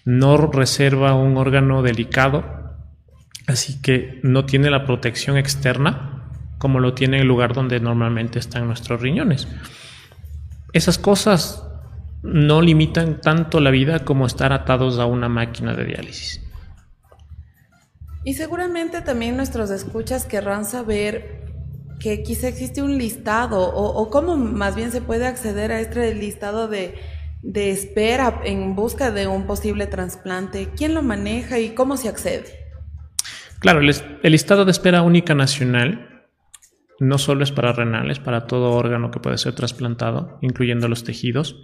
no 0.08 0.38
reserva 0.38 1.16
un 1.16 1.36
órgano 1.36 1.84
delicado, 1.84 2.46
así 3.46 3.82
que 3.82 4.22
no 4.24 4.46
tiene 4.46 4.70
la 4.70 4.86
protección 4.86 5.36
externa 5.36 6.24
como 6.58 6.80
lo 6.80 6.94
tiene 6.94 7.20
el 7.20 7.28
lugar 7.28 7.54
donde 7.54 7.82
normalmente 7.82 8.40
están 8.40 8.68
nuestros 8.68 9.02
riñones. 9.02 9.50
Esas 10.72 10.98
cosas 10.98 11.62
no 12.24 12.62
limitan 12.62 13.20
tanto 13.20 13.60
la 13.60 13.70
vida 13.70 14.06
como 14.06 14.26
estar 14.26 14.54
atados 14.54 14.98
a 14.98 15.06
una 15.06 15.28
máquina 15.28 15.76
de 15.76 15.84
diálisis. 15.84 16.42
Y 18.24 18.36
seguramente 18.36 19.02
también 19.02 19.36
nuestros 19.36 19.70
escuchas 19.72 20.26
querrán 20.26 20.64
saber 20.64 21.46
que 22.00 22.24
quizá 22.24 22.48
existe 22.48 22.82
un 22.82 22.98
listado 22.98 23.60
o, 23.62 24.10
cómo 24.10 24.38
más 24.38 24.74
bien 24.74 24.94
se 24.94 25.02
puede 25.02 25.28
acceder 25.28 25.74
a 25.74 25.82
este 25.82 26.16
listado 26.16 26.70
de, 26.70 26.96
espera 27.56 28.42
en 28.44 28.76
busca 28.76 29.12
de 29.12 29.28
un 29.28 29.46
posible 29.48 29.88
trasplante. 29.88 30.70
¿Quién 30.76 30.94
lo 30.94 31.04
maneja 31.04 31.60
y 31.60 31.70
cómo 31.70 31.98
se 31.98 32.10
accede? 32.10 32.46
Claro, 33.60 33.80
el, 33.80 33.94
el 34.24 34.32
listado 34.32 34.66
de 34.66 34.72
espera 34.72 35.02
única 35.02 35.34
nacional 35.34 36.26
no 37.00 37.18
solo 37.18 37.44
es 37.44 37.52
para 37.52 37.74
renales, 37.74 38.20
para 38.20 38.46
todo 38.46 38.72
órgano 38.72 39.12
que 39.12 39.20
puede 39.20 39.38
ser 39.38 39.54
trasplantado, 39.54 40.40
incluyendo 40.42 40.88
los 40.88 41.04
tejidos. 41.04 41.56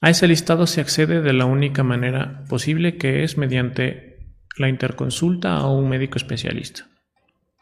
A 0.00 0.10
ese 0.10 0.28
listado 0.28 0.66
se 0.66 0.80
accede 0.80 1.20
de 1.20 1.32
la 1.32 1.46
única 1.46 1.82
manera 1.82 2.44
posible 2.48 2.96
que 2.96 3.24
es 3.24 3.38
mediante 3.38 4.34
la 4.56 4.68
interconsulta 4.68 5.56
a 5.56 5.70
un 5.70 5.88
médico 5.88 6.16
especialista, 6.16 6.86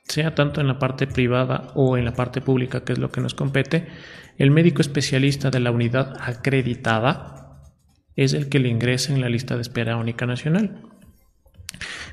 sea 0.05 0.35
tanto 0.35 0.61
en 0.61 0.69
la 0.69 0.79
parte 0.79 1.07
privada 1.07 1.69
o 1.75 1.97
en 1.97 2.05
la 2.05 2.15
parte 2.15 2.41
pública, 2.41 2.85
que 2.85 2.93
es 2.93 2.99
lo 2.99 3.11
que 3.11 3.21
nos 3.21 3.35
compete, 3.35 3.87
el 4.37 4.51
médico 4.51 4.81
especialista 4.81 5.51
de 5.51 5.61
la 5.61 5.71
unidad 5.71 6.17
acreditada 6.21 7.63
es 8.17 8.33
el 8.33 8.49
que 8.49 8.59
le 8.59 8.69
ingresa 8.69 9.13
en 9.13 9.21
la 9.21 9.29
lista 9.29 9.57
de 9.57 9.63
espera 9.63 9.97
única 9.97 10.27
nacional. 10.27 10.83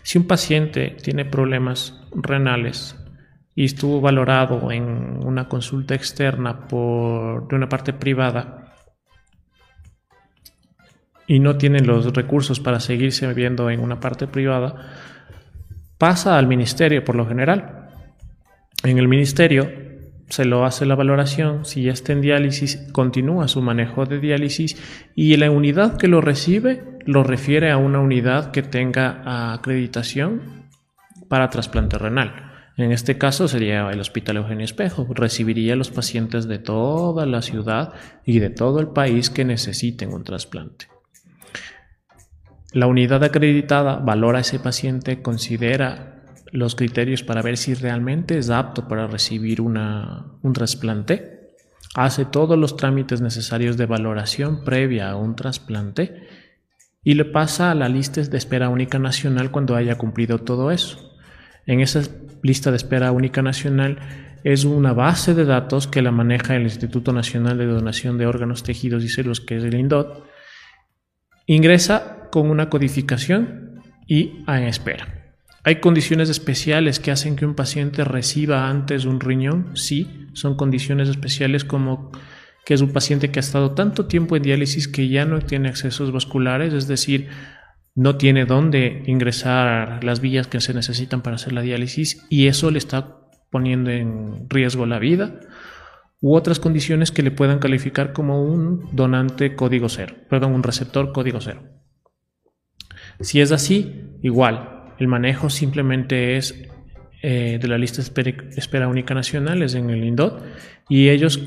Si 0.04 0.17
un 0.17 0.25
paciente 0.25 0.97
tiene 1.01 1.25
problemas 1.25 2.01
renales 2.15 2.95
y 3.54 3.65
estuvo 3.65 4.01
valorado 4.01 4.71
en 4.71 5.23
una 5.25 5.47
consulta 5.47 5.93
externa 5.93 6.67
por, 6.67 7.47
de 7.47 7.56
una 7.56 7.69
parte 7.69 7.93
privada, 7.93 8.62
y 11.32 11.39
no 11.39 11.58
tienen 11.58 11.88
los 11.88 12.12
recursos 12.13 12.60
para 12.60 12.82
seguirse 12.82 13.32
viendo 13.34 13.69
en 13.69 13.80
una 13.80 14.01
parte 14.01 14.27
privada, 14.27 14.75
pasa 15.97 16.38
al 16.38 16.45
ministerio 16.45 17.06
por 17.06 17.15
lo 17.15 17.25
general. 17.25 17.81
En 18.84 18.98
el 18.98 19.08
ministerio 19.08 19.70
se 20.30 20.46
lo 20.46 20.65
hace 20.65 20.86
la 20.86 20.96
valoración, 20.96 21.65
si 21.65 21.84
ya 21.84 21.91
está 21.91 22.13
en 22.13 22.22
diálisis, 22.22 22.78
continúa 22.94 23.48
su 23.48 23.62
manejo 23.62 24.06
de 24.06 24.20
diálisis 24.20 24.78
y 25.13 25.36
la 25.38 25.52
unidad 25.52 25.98
que 25.98 26.08
lo 26.08 26.22
recibe 26.22 26.84
lo 27.06 27.24
refiere 27.24 27.72
a 27.72 27.78
una 27.78 28.00
unidad 28.00 28.52
que 28.52 28.63
tenga 28.63 29.54
acreditación 29.54 30.70
para 31.28 31.50
trasplante 31.50 31.98
renal. 31.98 32.52
En 32.78 32.91
este 32.91 33.17
caso 33.17 33.48
sería 33.48 33.89
el 33.91 34.00
Hospital 34.00 34.38
Eugenio 34.38 34.65
Espejo. 34.65 35.06
Recibiría 35.10 35.74
a 35.74 35.76
los 35.76 35.91
pacientes 35.91 36.48
de 36.48 36.58
toda 36.58 37.26
la 37.26 37.41
ciudad 37.41 37.94
y 38.26 38.39
de 38.39 38.50
todo 38.50 38.80
el 38.80 38.88
país 38.88 39.30
que 39.30 39.46
necesiten 39.46 40.13
un 40.13 40.24
trasplante. 40.24 40.88
La 42.74 42.88
unidad 42.88 43.24
acreditada 43.24 43.98
valora 43.98 44.39
a 44.39 44.41
ese 44.41 44.58
paciente, 44.58 45.22
considera 45.22 46.11
los 46.52 46.76
criterios 46.76 47.24
para 47.24 47.42
ver 47.42 47.58
si 47.58 47.74
realmente 47.74 48.38
es 48.38 48.50
apto 48.50 48.88
para 48.88 49.08
recibir 49.08 49.62
un 49.62 50.54
trasplante, 50.54 51.56
hace 51.96 52.26
todos 52.26 52.58
los 52.58 52.78
trámites 52.78 53.22
necesarios 53.22 53.78
de 53.78 53.86
valoración 53.86 54.64
previa 54.64 55.12
a 55.12 55.16
un 55.16 55.36
trasplante 55.36 56.28
y 57.04 57.16
le 57.16 57.26
pasa 57.26 57.72
a 57.72 57.76
la 57.76 57.90
lista 57.90 58.22
de 58.22 58.38
espera 58.38 58.70
única 58.70 59.00
nacional 59.00 59.52
cuando 59.52 59.76
haya 59.76 59.98
cumplido 59.98 60.40
todo 60.40 60.72
eso. 60.72 61.18
En 61.66 61.80
esa 61.80 62.02
lista 62.44 62.72
de 62.72 62.78
espera 62.78 63.12
única 63.12 63.42
nacional 63.42 64.00
es 64.44 64.66
una 64.66 64.94
base 64.94 65.34
de 65.34 65.46
datos 65.46 65.88
que 65.88 66.02
la 66.02 66.12
maneja 66.12 66.56
el 66.56 66.64
Instituto 66.64 67.14
Nacional 67.14 67.58
de 67.58 67.66
Donación 67.66 68.18
de 68.18 68.26
Órganos, 68.26 68.64
Tejidos 68.64 69.04
y 69.04 69.10
Células, 69.10 69.40
que 69.40 69.58
es 69.58 69.64
el 69.64 69.76
INDOT. 69.76 70.26
Ingresa 71.46 72.30
con 72.32 72.50
una 72.50 72.70
codificación 72.70 73.82
y 74.08 74.44
en 74.48 74.64
espera. 74.64 75.20
¿Hay 75.63 75.80
condiciones 75.80 76.30
especiales 76.30 77.00
que 77.00 77.12
hacen 77.12 77.36
que 77.36 77.45
un 77.45 77.54
paciente 77.54 78.04
reciba 78.04 78.67
antes 78.67 79.06
un 79.06 79.19
riñón? 79.19 79.76
Sí, 79.76 80.28
son 80.34 80.56
condiciones 80.56 81.08
especiales 81.08 81.63
como 81.63 82.12
que 82.65 82.74
es 82.74 82.82
un 82.82 82.91
paciente 82.91 83.32
que 83.32 83.39
ha 83.39 83.41
estado 83.41 83.74
tanto 83.74 84.08
tiempo 84.08 84.36
en 84.36 84.43
diálisis 84.43 84.88
que 84.88 85.08
ya 85.08 85.26
no 85.26 85.39
tiene 85.39 85.69
accesos 85.69 86.12
vasculares, 86.12 86.74
es 86.74 86.88
decir, 86.88 87.30
no 87.95 88.17
tiene 88.17 88.45
dónde 88.45 89.04
ingresar 89.06 90.04
las 90.04 90.19
vías 90.19 90.47
que 90.47 90.62
se 90.62 90.74
necesitan 90.74 91.21
para 91.21 91.36
hacer 91.36 91.54
la 91.54 91.62
diálisis 91.62 92.26
y 92.30 92.47
eso 92.47 92.71
le 92.71 92.78
está 92.78 93.17
poniendo 93.52 93.91
en 93.91 94.50
riesgo 94.50 94.86
la 94.86 94.97
vida 94.97 95.39
u 96.21 96.36
otras 96.36 96.60
condiciones 96.60 97.12
que 97.12 97.24
le 97.24 97.32
puedan 97.32 97.60
calificar 97.60 98.13
como 98.13 98.43
un 98.43 98.89
donante 98.93 99.56
código 99.56 99.89
cero, 99.89 100.15
perdón, 100.30 100.54
un 100.54 100.63
receptor 100.63 101.12
código 101.12 101.41
cero. 101.41 101.63
Si 103.19 103.41
es 103.41 103.52
así, 103.52 104.17
igual, 104.21 104.81
el 105.02 105.08
manejo 105.08 105.50
simplemente 105.50 106.38
es 106.38 106.64
eh, 107.24 107.58
de 107.60 107.68
la 107.68 107.80
lista 107.80 108.04
de 108.04 108.36
espera, 108.56 108.88
única 108.88 109.16
nacional, 109.16 109.64
es 109.64 109.74
en 109.74 109.90
el 109.90 110.04
INDOT, 110.04 110.44
y 110.90 111.10
ellos, 111.10 111.42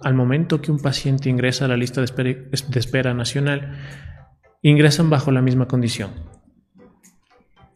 al 0.00 0.14
momento 0.14 0.62
que 0.62 0.70
un 0.70 0.78
paciente 0.78 1.28
ingresa 1.28 1.64
a 1.64 1.68
la 1.68 1.76
lista 1.76 2.00
de 2.00 2.78
espera 2.78 3.12
nacional, 3.12 3.78
ingresan 4.62 5.10
bajo 5.10 5.32
la 5.32 5.42
misma 5.42 5.66
condición. 5.66 6.10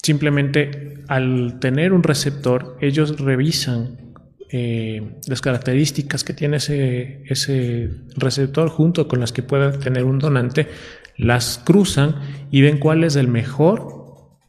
Simplemente 0.00 1.02
al 1.08 1.58
tener 1.58 1.92
un 1.92 2.04
receptor, 2.04 2.76
ellos 2.80 3.18
revisan 3.18 4.14
eh, 4.52 5.18
las 5.26 5.40
características 5.40 6.22
que 6.22 6.32
tiene 6.32 6.58
ese, 6.58 7.24
ese 7.24 7.90
receptor 8.16 8.68
junto 8.68 9.08
con 9.08 9.18
las 9.18 9.32
que 9.32 9.42
pueda 9.42 9.72
tener 9.80 10.04
un 10.04 10.20
donante, 10.20 10.68
las 11.16 11.60
cruzan 11.64 12.20
y 12.52 12.60
ven 12.60 12.78
cuál 12.78 13.02
es 13.02 13.16
el 13.16 13.26
mejor 13.26 14.03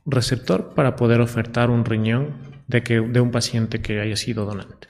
receptor 0.06 0.74
para 0.74 0.96
poder 0.96 1.22
ofertar 1.22 1.70
un 1.70 1.86
riñón 1.86 2.34
de, 2.68 2.84
que, 2.84 3.02
de 3.02 3.22
un 3.22 3.32
paciente 3.32 3.82
que 3.82 4.00
haya 4.00 4.16
sido 4.16 4.46
donante. 4.46 4.88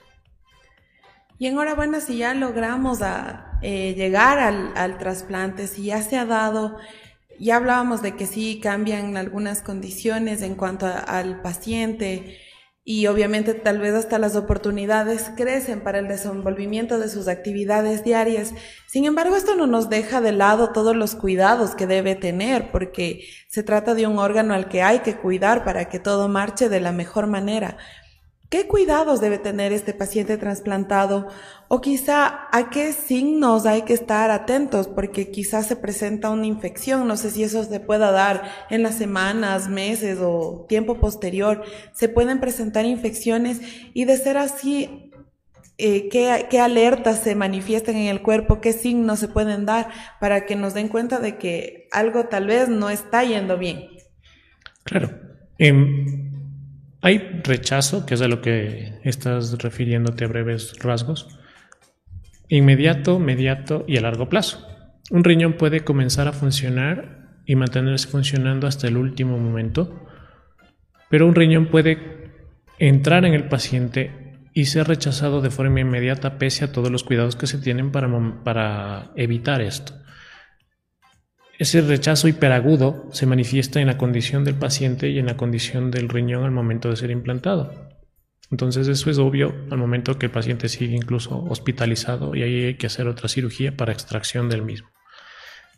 Y 1.38 1.46
enhorabuena 1.46 2.00
si 2.00 2.18
ya 2.18 2.34
logramos 2.34 3.02
a, 3.02 3.58
eh, 3.62 3.94
llegar 3.94 4.38
al 4.38 4.98
trasplante, 4.98 5.66
si 5.66 5.84
ya 5.84 6.02
se 6.02 6.16
ha 6.16 6.24
dado 6.24 6.78
ya 7.38 7.56
hablábamos 7.56 8.02
de 8.02 8.16
que 8.16 8.26
sí 8.26 8.60
cambian 8.62 9.16
algunas 9.16 9.62
condiciones 9.62 10.42
en 10.42 10.54
cuanto 10.54 10.86
al 10.86 11.42
paciente 11.42 12.38
y 12.88 13.08
obviamente 13.08 13.52
tal 13.52 13.80
vez 13.80 13.94
hasta 13.94 14.20
las 14.20 14.36
oportunidades 14.36 15.32
crecen 15.36 15.80
para 15.80 15.98
el 15.98 16.06
desenvolvimiento 16.06 17.00
de 17.00 17.08
sus 17.08 17.26
actividades 17.26 18.04
diarias. 18.04 18.52
Sin 18.86 19.06
embargo, 19.06 19.34
esto 19.34 19.56
no 19.56 19.66
nos 19.66 19.90
deja 19.90 20.20
de 20.20 20.30
lado 20.30 20.70
todos 20.70 20.94
los 20.94 21.16
cuidados 21.16 21.74
que 21.74 21.88
debe 21.88 22.14
tener 22.14 22.70
porque 22.70 23.24
se 23.48 23.64
trata 23.64 23.96
de 23.96 24.06
un 24.06 24.20
órgano 24.20 24.54
al 24.54 24.68
que 24.68 24.82
hay 24.82 25.00
que 25.00 25.16
cuidar 25.16 25.64
para 25.64 25.88
que 25.88 25.98
todo 25.98 26.28
marche 26.28 26.68
de 26.68 26.78
la 26.78 26.92
mejor 26.92 27.26
manera. 27.26 27.76
¿Qué 28.48 28.68
cuidados 28.68 29.20
debe 29.20 29.38
tener 29.38 29.72
este 29.72 29.92
paciente 29.92 30.36
trasplantado? 30.36 31.28
O 31.66 31.80
quizá 31.80 32.48
a 32.52 32.70
qué 32.70 32.92
signos 32.92 33.66
hay 33.66 33.82
que 33.82 33.92
estar 33.92 34.30
atentos 34.30 34.86
porque 34.86 35.32
quizás 35.32 35.66
se 35.66 35.74
presenta 35.74 36.30
una 36.30 36.46
infección. 36.46 37.08
No 37.08 37.16
sé 37.16 37.32
si 37.32 37.42
eso 37.42 37.64
se 37.64 37.80
pueda 37.80 38.12
dar 38.12 38.44
en 38.70 38.84
las 38.84 38.94
semanas, 38.94 39.68
meses 39.68 40.18
o 40.20 40.64
tiempo 40.68 41.00
posterior. 41.00 41.64
Se 41.92 42.08
pueden 42.08 42.38
presentar 42.38 42.84
infecciones 42.84 43.60
y 43.94 44.04
de 44.04 44.16
ser 44.16 44.36
así, 44.38 45.10
eh, 45.78 46.08
¿qué, 46.08 46.46
¿qué, 46.48 46.60
alertas 46.60 47.18
se 47.24 47.34
manifiestan 47.34 47.96
en 47.96 48.06
el 48.06 48.22
cuerpo? 48.22 48.60
¿Qué 48.60 48.72
signos 48.72 49.18
se 49.18 49.28
pueden 49.28 49.66
dar 49.66 49.88
para 50.20 50.46
que 50.46 50.54
nos 50.54 50.72
den 50.72 50.86
cuenta 50.86 51.18
de 51.18 51.36
que 51.36 51.88
algo 51.90 52.26
tal 52.26 52.46
vez 52.46 52.68
no 52.68 52.90
está 52.90 53.24
yendo 53.24 53.58
bien? 53.58 53.88
Claro. 54.84 55.10
Em, 55.58 56.25
hay 57.06 57.40
rechazo, 57.44 58.04
que 58.04 58.14
es 58.14 58.20
a 58.20 58.26
lo 58.26 58.40
que 58.40 58.98
estás 59.04 59.62
refiriéndote 59.62 60.24
a 60.24 60.26
breves 60.26 60.76
rasgos, 60.80 61.28
inmediato, 62.48 63.20
mediato 63.20 63.84
y 63.86 63.96
a 63.96 64.00
largo 64.00 64.28
plazo. 64.28 64.66
Un 65.12 65.22
riñón 65.22 65.52
puede 65.52 65.84
comenzar 65.84 66.26
a 66.26 66.32
funcionar 66.32 67.38
y 67.46 67.54
mantenerse 67.54 68.08
funcionando 68.08 68.66
hasta 68.66 68.88
el 68.88 68.96
último 68.96 69.38
momento, 69.38 70.04
pero 71.08 71.28
un 71.28 71.36
riñón 71.36 71.66
puede 71.66 72.32
entrar 72.80 73.24
en 73.24 73.34
el 73.34 73.46
paciente 73.46 74.40
y 74.52 74.64
ser 74.64 74.88
rechazado 74.88 75.40
de 75.40 75.50
forma 75.50 75.78
inmediata 75.78 76.38
pese 76.38 76.64
a 76.64 76.72
todos 76.72 76.90
los 76.90 77.04
cuidados 77.04 77.36
que 77.36 77.46
se 77.46 77.58
tienen 77.58 77.92
para, 77.92 78.10
para 78.42 79.12
evitar 79.14 79.60
esto. 79.60 79.92
Ese 81.58 81.80
rechazo 81.80 82.28
hiperagudo 82.28 83.08
se 83.12 83.24
manifiesta 83.24 83.80
en 83.80 83.86
la 83.86 83.96
condición 83.96 84.44
del 84.44 84.56
paciente 84.56 85.08
y 85.08 85.18
en 85.18 85.24
la 85.24 85.38
condición 85.38 85.90
del 85.90 86.10
riñón 86.10 86.44
al 86.44 86.50
momento 86.50 86.90
de 86.90 86.96
ser 86.96 87.10
implantado. 87.10 87.88
Entonces 88.50 88.88
eso 88.88 89.10
es 89.10 89.18
obvio 89.18 89.54
al 89.70 89.78
momento 89.78 90.18
que 90.18 90.26
el 90.26 90.32
paciente 90.32 90.68
sigue 90.68 90.94
incluso 90.94 91.42
hospitalizado 91.44 92.34
y 92.34 92.42
ahí 92.42 92.64
hay 92.64 92.74
que 92.74 92.86
hacer 92.86 93.08
otra 93.08 93.28
cirugía 93.28 93.74
para 93.74 93.92
extracción 93.92 94.50
del 94.50 94.62
mismo. 94.62 94.88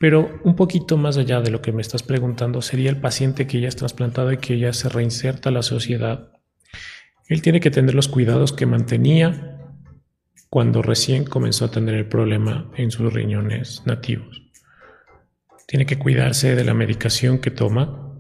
Pero 0.01 0.41
un 0.43 0.57
poquito 0.57 0.97
más 0.97 1.17
allá 1.17 1.41
de 1.41 1.51
lo 1.51 1.62
que 1.62 1.73
me 1.73 1.83
estás 1.83 2.03
preguntando 2.03 2.61
sería 2.61 2.91
el 2.91 3.01
paciente 3.01 3.47
que 3.47 3.61
ya 3.61 3.69
es 3.69 3.77
trasplantado 3.77 4.33
y 4.33 4.38
que 4.38 4.59
ya 4.59 4.73
se 4.73 4.88
reinserta 4.88 5.49
a 5.49 5.53
la 5.53 5.62
sociedad. 5.62 6.33
Él 7.29 7.41
tiene 7.41 7.61
que 7.61 7.71
tener 7.71 7.95
los 7.95 8.09
cuidados 8.09 8.53
que 8.53 8.67
mantenía 8.67 9.61
cuando 10.51 10.83
recién 10.83 11.25
comenzó 11.25 11.67
a 11.67 11.71
tener 11.71 11.95
el 11.95 12.09
problema 12.09 12.71
en 12.77 12.91
sus 12.91 13.12
riñones 13.12 13.83
nativos 13.87 14.48
tiene 15.69 15.85
que 15.85 15.99
cuidarse 15.99 16.57
de 16.57 16.65
la 16.65 16.73
medicación 16.73 17.41
que 17.41 17.51
toma, 17.51 18.17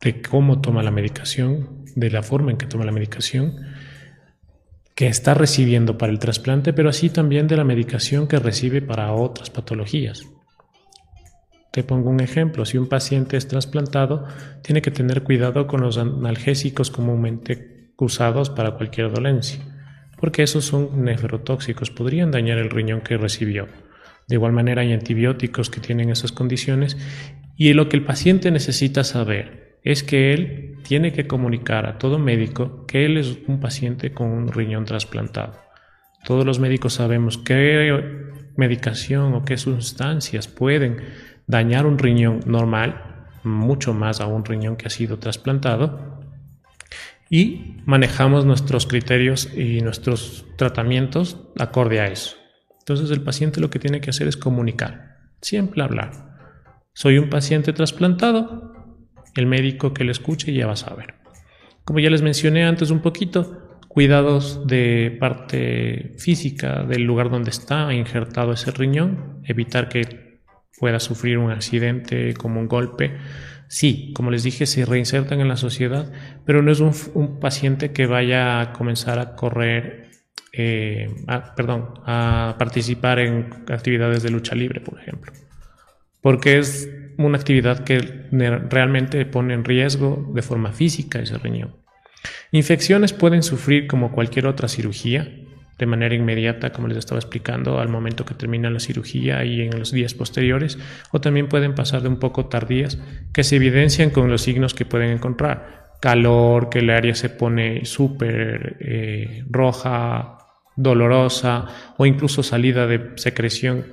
de 0.00 0.20
cómo 0.20 0.60
toma 0.60 0.82
la 0.82 0.90
medicación, 0.90 1.84
de 1.94 2.10
la 2.10 2.24
forma 2.24 2.50
en 2.50 2.56
que 2.56 2.66
toma 2.66 2.84
la 2.84 2.90
medicación 2.90 3.54
que 4.96 5.06
está 5.06 5.34
recibiendo 5.34 5.96
para 5.98 6.10
el 6.10 6.18
trasplante, 6.18 6.72
pero 6.72 6.88
así 6.88 7.10
también 7.10 7.46
de 7.46 7.56
la 7.56 7.62
medicación 7.62 8.26
que 8.26 8.40
recibe 8.40 8.82
para 8.82 9.12
otras 9.12 9.50
patologías. 9.50 10.26
Te 11.70 11.84
pongo 11.84 12.10
un 12.10 12.18
ejemplo, 12.18 12.64
si 12.64 12.76
un 12.76 12.88
paciente 12.88 13.36
es 13.36 13.46
trasplantado, 13.46 14.26
tiene 14.62 14.82
que 14.82 14.90
tener 14.90 15.22
cuidado 15.22 15.68
con 15.68 15.80
los 15.80 15.96
analgésicos 15.96 16.90
comúnmente 16.90 17.92
usados 17.98 18.50
para 18.50 18.72
cualquier 18.72 19.12
dolencia, 19.12 19.60
porque 20.20 20.42
esos 20.42 20.64
son 20.64 21.04
nefrotóxicos, 21.04 21.90
podrían 21.90 22.32
dañar 22.32 22.58
el 22.58 22.70
riñón 22.70 23.00
que 23.00 23.16
recibió. 23.16 23.68
De 24.28 24.36
igual 24.36 24.52
manera 24.52 24.82
hay 24.82 24.92
antibióticos 24.92 25.70
que 25.70 25.80
tienen 25.80 26.10
esas 26.10 26.32
condiciones 26.32 26.96
y 27.56 27.72
lo 27.72 27.88
que 27.88 27.96
el 27.96 28.04
paciente 28.04 28.50
necesita 28.50 29.04
saber 29.04 29.78
es 29.82 30.02
que 30.02 30.32
él 30.32 30.78
tiene 30.82 31.12
que 31.12 31.26
comunicar 31.26 31.86
a 31.86 31.98
todo 31.98 32.18
médico 32.18 32.86
que 32.86 33.04
él 33.04 33.18
es 33.18 33.38
un 33.46 33.60
paciente 33.60 34.12
con 34.12 34.30
un 34.30 34.48
riñón 34.48 34.86
trasplantado. 34.86 35.60
Todos 36.24 36.46
los 36.46 36.58
médicos 36.58 36.94
sabemos 36.94 37.36
qué 37.36 37.92
medicación 38.56 39.34
o 39.34 39.44
qué 39.44 39.58
sustancias 39.58 40.48
pueden 40.48 41.02
dañar 41.46 41.84
un 41.84 41.98
riñón 41.98 42.40
normal, 42.46 43.26
mucho 43.42 43.92
más 43.92 44.20
a 44.20 44.26
un 44.26 44.44
riñón 44.44 44.76
que 44.76 44.86
ha 44.86 44.90
sido 44.90 45.18
trasplantado, 45.18 46.22
y 47.28 47.76
manejamos 47.84 48.46
nuestros 48.46 48.86
criterios 48.86 49.52
y 49.54 49.80
nuestros 49.80 50.46
tratamientos 50.56 51.38
acorde 51.58 52.00
a 52.00 52.06
eso. 52.06 52.36
Entonces 52.84 53.10
el 53.10 53.22
paciente 53.22 53.60
lo 53.60 53.70
que 53.70 53.78
tiene 53.78 54.00
que 54.00 54.10
hacer 54.10 54.28
es 54.28 54.36
comunicar, 54.36 55.16
siempre 55.40 55.82
hablar. 55.82 56.36
Soy 56.92 57.18
un 57.18 57.30
paciente 57.30 57.72
trasplantado, 57.72 58.72
el 59.34 59.46
médico 59.46 59.94
que 59.94 60.04
le 60.04 60.12
escuche 60.12 60.52
ya 60.52 60.66
va 60.66 60.74
a 60.74 60.76
saber. 60.76 61.14
Como 61.84 62.00
ya 62.00 62.10
les 62.10 62.22
mencioné 62.22 62.64
antes 62.64 62.90
un 62.90 63.00
poquito, 63.00 63.78
cuidados 63.88 64.66
de 64.66 65.16
parte 65.18 66.14
física 66.18 66.84
del 66.84 67.02
lugar 67.02 67.30
donde 67.30 67.50
está 67.50 67.92
injertado 67.92 68.52
ese 68.52 68.70
riñón, 68.70 69.40
evitar 69.44 69.88
que 69.88 70.40
pueda 70.78 71.00
sufrir 71.00 71.38
un 71.38 71.50
accidente 71.50 72.34
como 72.34 72.60
un 72.60 72.68
golpe 72.68 73.16
Sí, 73.68 74.12
como 74.14 74.30
les 74.30 74.44
dije, 74.44 74.66
se 74.66 74.84
reinsertan 74.84 75.40
en 75.40 75.48
la 75.48 75.56
sociedad, 75.56 76.12
pero 76.44 76.62
no 76.62 76.70
es 76.70 76.80
un, 76.80 77.40
paciente 77.40 77.92
que 77.92 78.06
vaya 78.06 78.60
a 78.60 78.72
comenzar 78.72 79.18
a 79.18 79.34
correr, 79.34 80.10
eh, 80.56 81.10
perdón, 81.56 82.00
a 82.06 82.56
participar 82.58 83.18
en 83.18 83.48
actividades 83.68 84.22
de 84.22 84.30
lucha 84.30 84.54
libre, 84.54 84.80
por 84.80 85.00
ejemplo, 85.00 85.32
porque 86.20 86.58
es 86.58 86.88
una 87.16 87.38
actividad 87.38 87.84
que 87.84 87.98
realmente 88.68 89.24
pone 89.26 89.54
en 89.54 89.64
riesgo 89.64 90.30
de 90.34 90.42
forma 90.42 90.72
física 90.72 91.20
ese 91.20 91.38
riñón. 91.38 91.76
Infecciones 92.52 93.12
pueden 93.12 93.42
sufrir 93.42 93.86
como 93.86 94.12
cualquier 94.12 94.46
otra 94.46 94.68
cirugía, 94.68 95.28
de 95.78 95.86
manera 95.86 96.14
inmediata, 96.14 96.70
como 96.70 96.88
les 96.88 96.98
estaba 96.98 97.18
explicando, 97.18 97.80
al 97.80 97.88
momento 97.88 98.24
que 98.24 98.34
termina 98.34 98.70
la 98.70 98.78
cirugía 98.78 99.44
y 99.44 99.62
en 99.62 99.78
los 99.78 99.90
días 99.90 100.14
posteriores, 100.14 100.78
o 101.10 101.20
también 101.20 101.48
pueden 101.48 101.74
pasar 101.74 102.02
de 102.02 102.08
un 102.08 102.18
poco 102.18 102.46
tardías, 102.46 102.98
que 103.32 103.42
se 103.42 103.56
evidencian 103.56 104.10
con 104.10 104.30
los 104.30 104.42
signos 104.42 104.74
que 104.74 104.84
pueden 104.84 105.10
encontrar. 105.10 105.84
Calor, 106.00 106.68
que 106.68 106.80
el 106.80 106.90
área 106.90 107.14
se 107.14 107.30
pone 107.30 107.84
súper 107.84 108.76
eh, 108.80 109.44
roja, 109.48 110.38
dolorosa, 110.76 111.66
o 111.96 112.06
incluso 112.06 112.42
salida 112.42 112.86
de 112.86 113.12
secreción, 113.16 113.86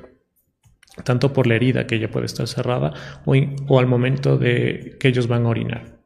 tanto 1.04 1.34
por 1.34 1.48
la 1.48 1.56
herida 1.56 1.88
que 1.88 2.00
ya 2.00 2.10
puede 2.10 2.26
estar 2.26 2.48
cerrada, 2.48 2.94
o, 3.26 3.36
o 3.68 3.80
al 3.80 3.88
momento 3.88 4.38
de 4.38 4.98
que 5.00 5.08
ellos 5.08 5.28
van 5.28 5.46
a 5.46 5.50
orinar 5.50 6.02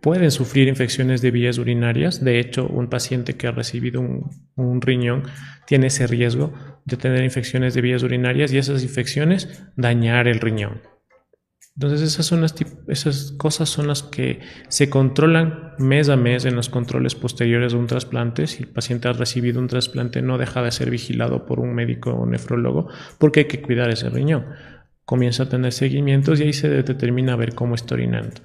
pueden 0.00 0.30
sufrir 0.30 0.68
infecciones 0.68 1.20
de 1.20 1.30
vías 1.30 1.58
urinarias. 1.58 2.24
De 2.24 2.38
hecho, 2.38 2.66
un 2.66 2.88
paciente 2.88 3.34
que 3.34 3.46
ha 3.46 3.52
recibido 3.52 4.00
un, 4.00 4.80
riñón 4.80 5.24
tiene 5.66 5.88
ese 5.88 6.06
riesgo 6.06 6.52
de 6.84 6.96
tener 6.96 7.22
infecciones 7.22 7.74
de 7.74 7.80
vías 7.80 8.02
urinarias 8.02 8.52
y 8.52 8.58
esas 8.58 8.82
infecciones 8.82 9.64
dañar 9.76 10.26
el 10.26 10.40
riñón. 10.40 10.80
Entonces 11.80 12.02
esas, 12.02 12.26
son 12.26 12.42
las, 12.42 12.54
esas 12.88 13.32
cosas 13.38 13.70
son 13.70 13.88
las 13.88 14.02
que 14.02 14.40
se 14.68 14.90
controlan 14.90 15.72
mes 15.78 16.10
a 16.10 16.16
mes 16.16 16.44
en 16.44 16.54
los 16.54 16.68
controles 16.68 17.14
posteriores 17.14 17.72
de 17.72 17.78
un 17.78 17.86
trasplante. 17.86 18.46
Si 18.48 18.64
el 18.64 18.68
paciente 18.68 19.08
ha 19.08 19.14
recibido 19.14 19.58
un 19.58 19.66
trasplante 19.66 20.20
no 20.20 20.36
deja 20.36 20.60
de 20.60 20.72
ser 20.72 20.90
vigilado 20.90 21.46
por 21.46 21.58
un 21.58 21.72
médico 21.72 22.10
o 22.10 22.26
nefrólogo 22.26 22.88
porque 23.16 23.40
hay 23.40 23.46
que 23.46 23.62
cuidar 23.62 23.88
ese 23.88 24.10
riñón. 24.10 24.44
Comienza 25.06 25.44
a 25.44 25.48
tener 25.48 25.72
seguimientos 25.72 26.38
y 26.38 26.42
ahí 26.42 26.52
se 26.52 26.68
determina 26.68 27.32
a 27.32 27.36
ver 27.36 27.54
cómo 27.54 27.76
está 27.76 27.94
orinando 27.94 28.42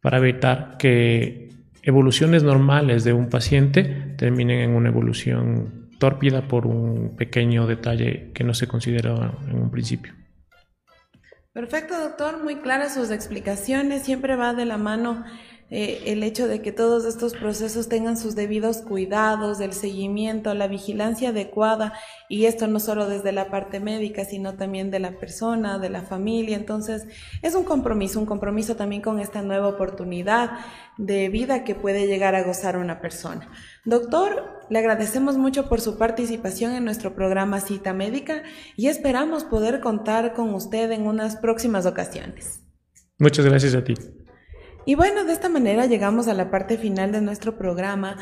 para 0.00 0.18
evitar 0.18 0.76
que 0.78 1.48
evoluciones 1.82 2.44
normales 2.44 3.02
de 3.02 3.12
un 3.12 3.28
paciente 3.28 4.14
terminen 4.16 4.60
en 4.60 4.76
una 4.76 4.90
evolución 4.90 5.88
tórpida 5.98 6.46
por 6.46 6.68
un 6.68 7.16
pequeño 7.16 7.66
detalle 7.66 8.30
que 8.32 8.44
no 8.44 8.54
se 8.54 8.68
consideró 8.68 9.36
en 9.48 9.60
un 9.60 9.68
principio. 9.72 10.21
Perfecto, 11.52 11.98
doctor. 12.00 12.42
Muy 12.42 12.56
claras 12.56 12.94
sus 12.94 13.10
explicaciones. 13.10 14.04
Siempre 14.04 14.36
va 14.36 14.54
de 14.54 14.64
la 14.64 14.78
mano 14.78 15.22
eh, 15.74 16.02
el 16.12 16.22
hecho 16.22 16.48
de 16.48 16.60
que 16.60 16.70
todos 16.70 17.06
estos 17.06 17.32
procesos 17.32 17.88
tengan 17.88 18.18
sus 18.18 18.34
debidos 18.34 18.82
cuidados, 18.82 19.58
el 19.60 19.72
seguimiento, 19.72 20.52
la 20.52 20.68
vigilancia 20.68 21.30
adecuada, 21.30 21.94
y 22.28 22.44
esto 22.44 22.66
no 22.66 22.78
solo 22.78 23.08
desde 23.08 23.32
la 23.32 23.48
parte 23.48 23.80
médica, 23.80 24.26
sino 24.26 24.52
también 24.52 24.90
de 24.90 24.98
la 24.98 25.18
persona, 25.18 25.78
de 25.78 25.88
la 25.88 26.02
familia. 26.02 26.58
Entonces, 26.58 27.06
es 27.40 27.54
un 27.54 27.64
compromiso, 27.64 28.20
un 28.20 28.26
compromiso 28.26 28.76
también 28.76 29.00
con 29.00 29.18
esta 29.18 29.40
nueva 29.40 29.66
oportunidad 29.66 30.50
de 30.98 31.30
vida 31.30 31.64
que 31.64 31.74
puede 31.74 32.06
llegar 32.06 32.34
a 32.34 32.42
gozar 32.42 32.76
una 32.76 33.00
persona. 33.00 33.48
Doctor, 33.86 34.60
le 34.68 34.78
agradecemos 34.78 35.38
mucho 35.38 35.70
por 35.70 35.80
su 35.80 35.96
participación 35.96 36.72
en 36.72 36.84
nuestro 36.84 37.14
programa 37.14 37.60
Cita 37.60 37.94
Médica 37.94 38.42
y 38.76 38.88
esperamos 38.88 39.44
poder 39.44 39.80
contar 39.80 40.34
con 40.34 40.52
usted 40.52 40.90
en 40.90 41.06
unas 41.06 41.36
próximas 41.36 41.86
ocasiones. 41.86 42.60
Muchas 43.18 43.46
gracias 43.46 43.74
a 43.74 43.82
ti. 43.82 43.94
Y 44.84 44.96
bueno, 44.96 45.22
de 45.24 45.32
esta 45.32 45.48
manera 45.48 45.86
llegamos 45.86 46.26
a 46.26 46.34
la 46.34 46.50
parte 46.50 46.76
final 46.76 47.12
de 47.12 47.20
nuestro 47.20 47.56
programa. 47.56 48.16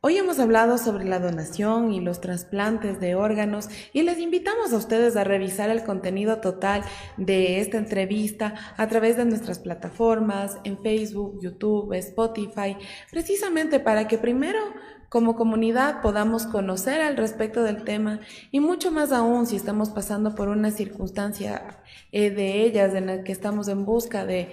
Hoy 0.00 0.16
hemos 0.16 0.38
hablado 0.38 0.78
sobre 0.78 1.04
la 1.04 1.18
donación 1.18 1.92
y 1.92 2.00
los 2.00 2.22
trasplantes 2.22 3.00
de 3.00 3.14
órganos 3.14 3.68
y 3.92 4.00
les 4.00 4.18
invitamos 4.18 4.72
a 4.72 4.78
ustedes 4.78 5.14
a 5.16 5.24
revisar 5.24 5.68
el 5.68 5.84
contenido 5.84 6.40
total 6.40 6.82
de 7.18 7.60
esta 7.60 7.76
entrevista 7.76 8.54
a 8.78 8.86
través 8.88 9.18
de 9.18 9.26
nuestras 9.26 9.58
plataformas 9.58 10.56
en 10.64 10.78
Facebook, 10.78 11.38
YouTube, 11.42 11.92
Spotify, 11.92 12.78
precisamente 13.10 13.78
para 13.78 14.08
que 14.08 14.16
primero 14.16 14.60
como 15.08 15.36
comunidad 15.36 16.02
podamos 16.02 16.46
conocer 16.46 17.00
al 17.00 17.16
respecto 17.16 17.62
del 17.62 17.84
tema 17.84 18.20
y 18.50 18.60
mucho 18.60 18.90
más 18.90 19.12
aún 19.12 19.46
si 19.46 19.56
estamos 19.56 19.90
pasando 19.90 20.34
por 20.34 20.48
una 20.48 20.70
circunstancia 20.70 21.78
eh, 22.12 22.30
de 22.30 22.62
ellas 22.62 22.94
en 22.94 23.06
la 23.06 23.22
que 23.22 23.32
estamos 23.32 23.68
en 23.68 23.84
busca 23.84 24.24
de, 24.24 24.50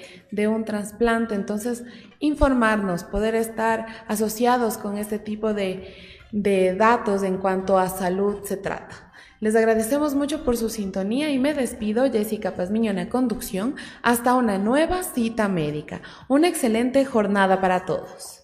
un 0.48 0.66
trasplante. 0.66 1.36
Entonces, 1.36 1.84
informarnos, 2.20 3.04
poder 3.04 3.36
estar 3.36 3.88
asociados 4.08 4.78
con 4.78 4.98
este 4.98 5.20
tipo 5.20 5.54
de, 5.54 5.96
de 6.32 6.76
datos 6.76 7.24
en 7.24 7.38
cuanto 7.38 7.78
a 7.78 7.90
salud 7.90 8.44
se 8.44 8.58
trata. 8.58 9.12
Les 9.40 9.56
agradecemos 9.58 10.16
mucho 10.16 10.46
por 10.46 10.56
su 10.56 10.70
sintonía 10.70 11.30
y 11.30 11.38
me 11.38 11.54
despido, 11.54 12.10
Jessica 12.10 12.56
Pazmiño 12.56 12.92
en 12.92 12.96
la 12.98 13.10
conducción, 13.10 13.76
hasta 14.02 14.36
una 14.36 14.58
nueva 14.58 15.04
cita 15.04 15.50
médica. 15.50 16.02
Una 16.30 16.48
excelente 16.48 17.04
jornada 17.04 17.60
para 17.60 17.86
todos. 17.86 18.43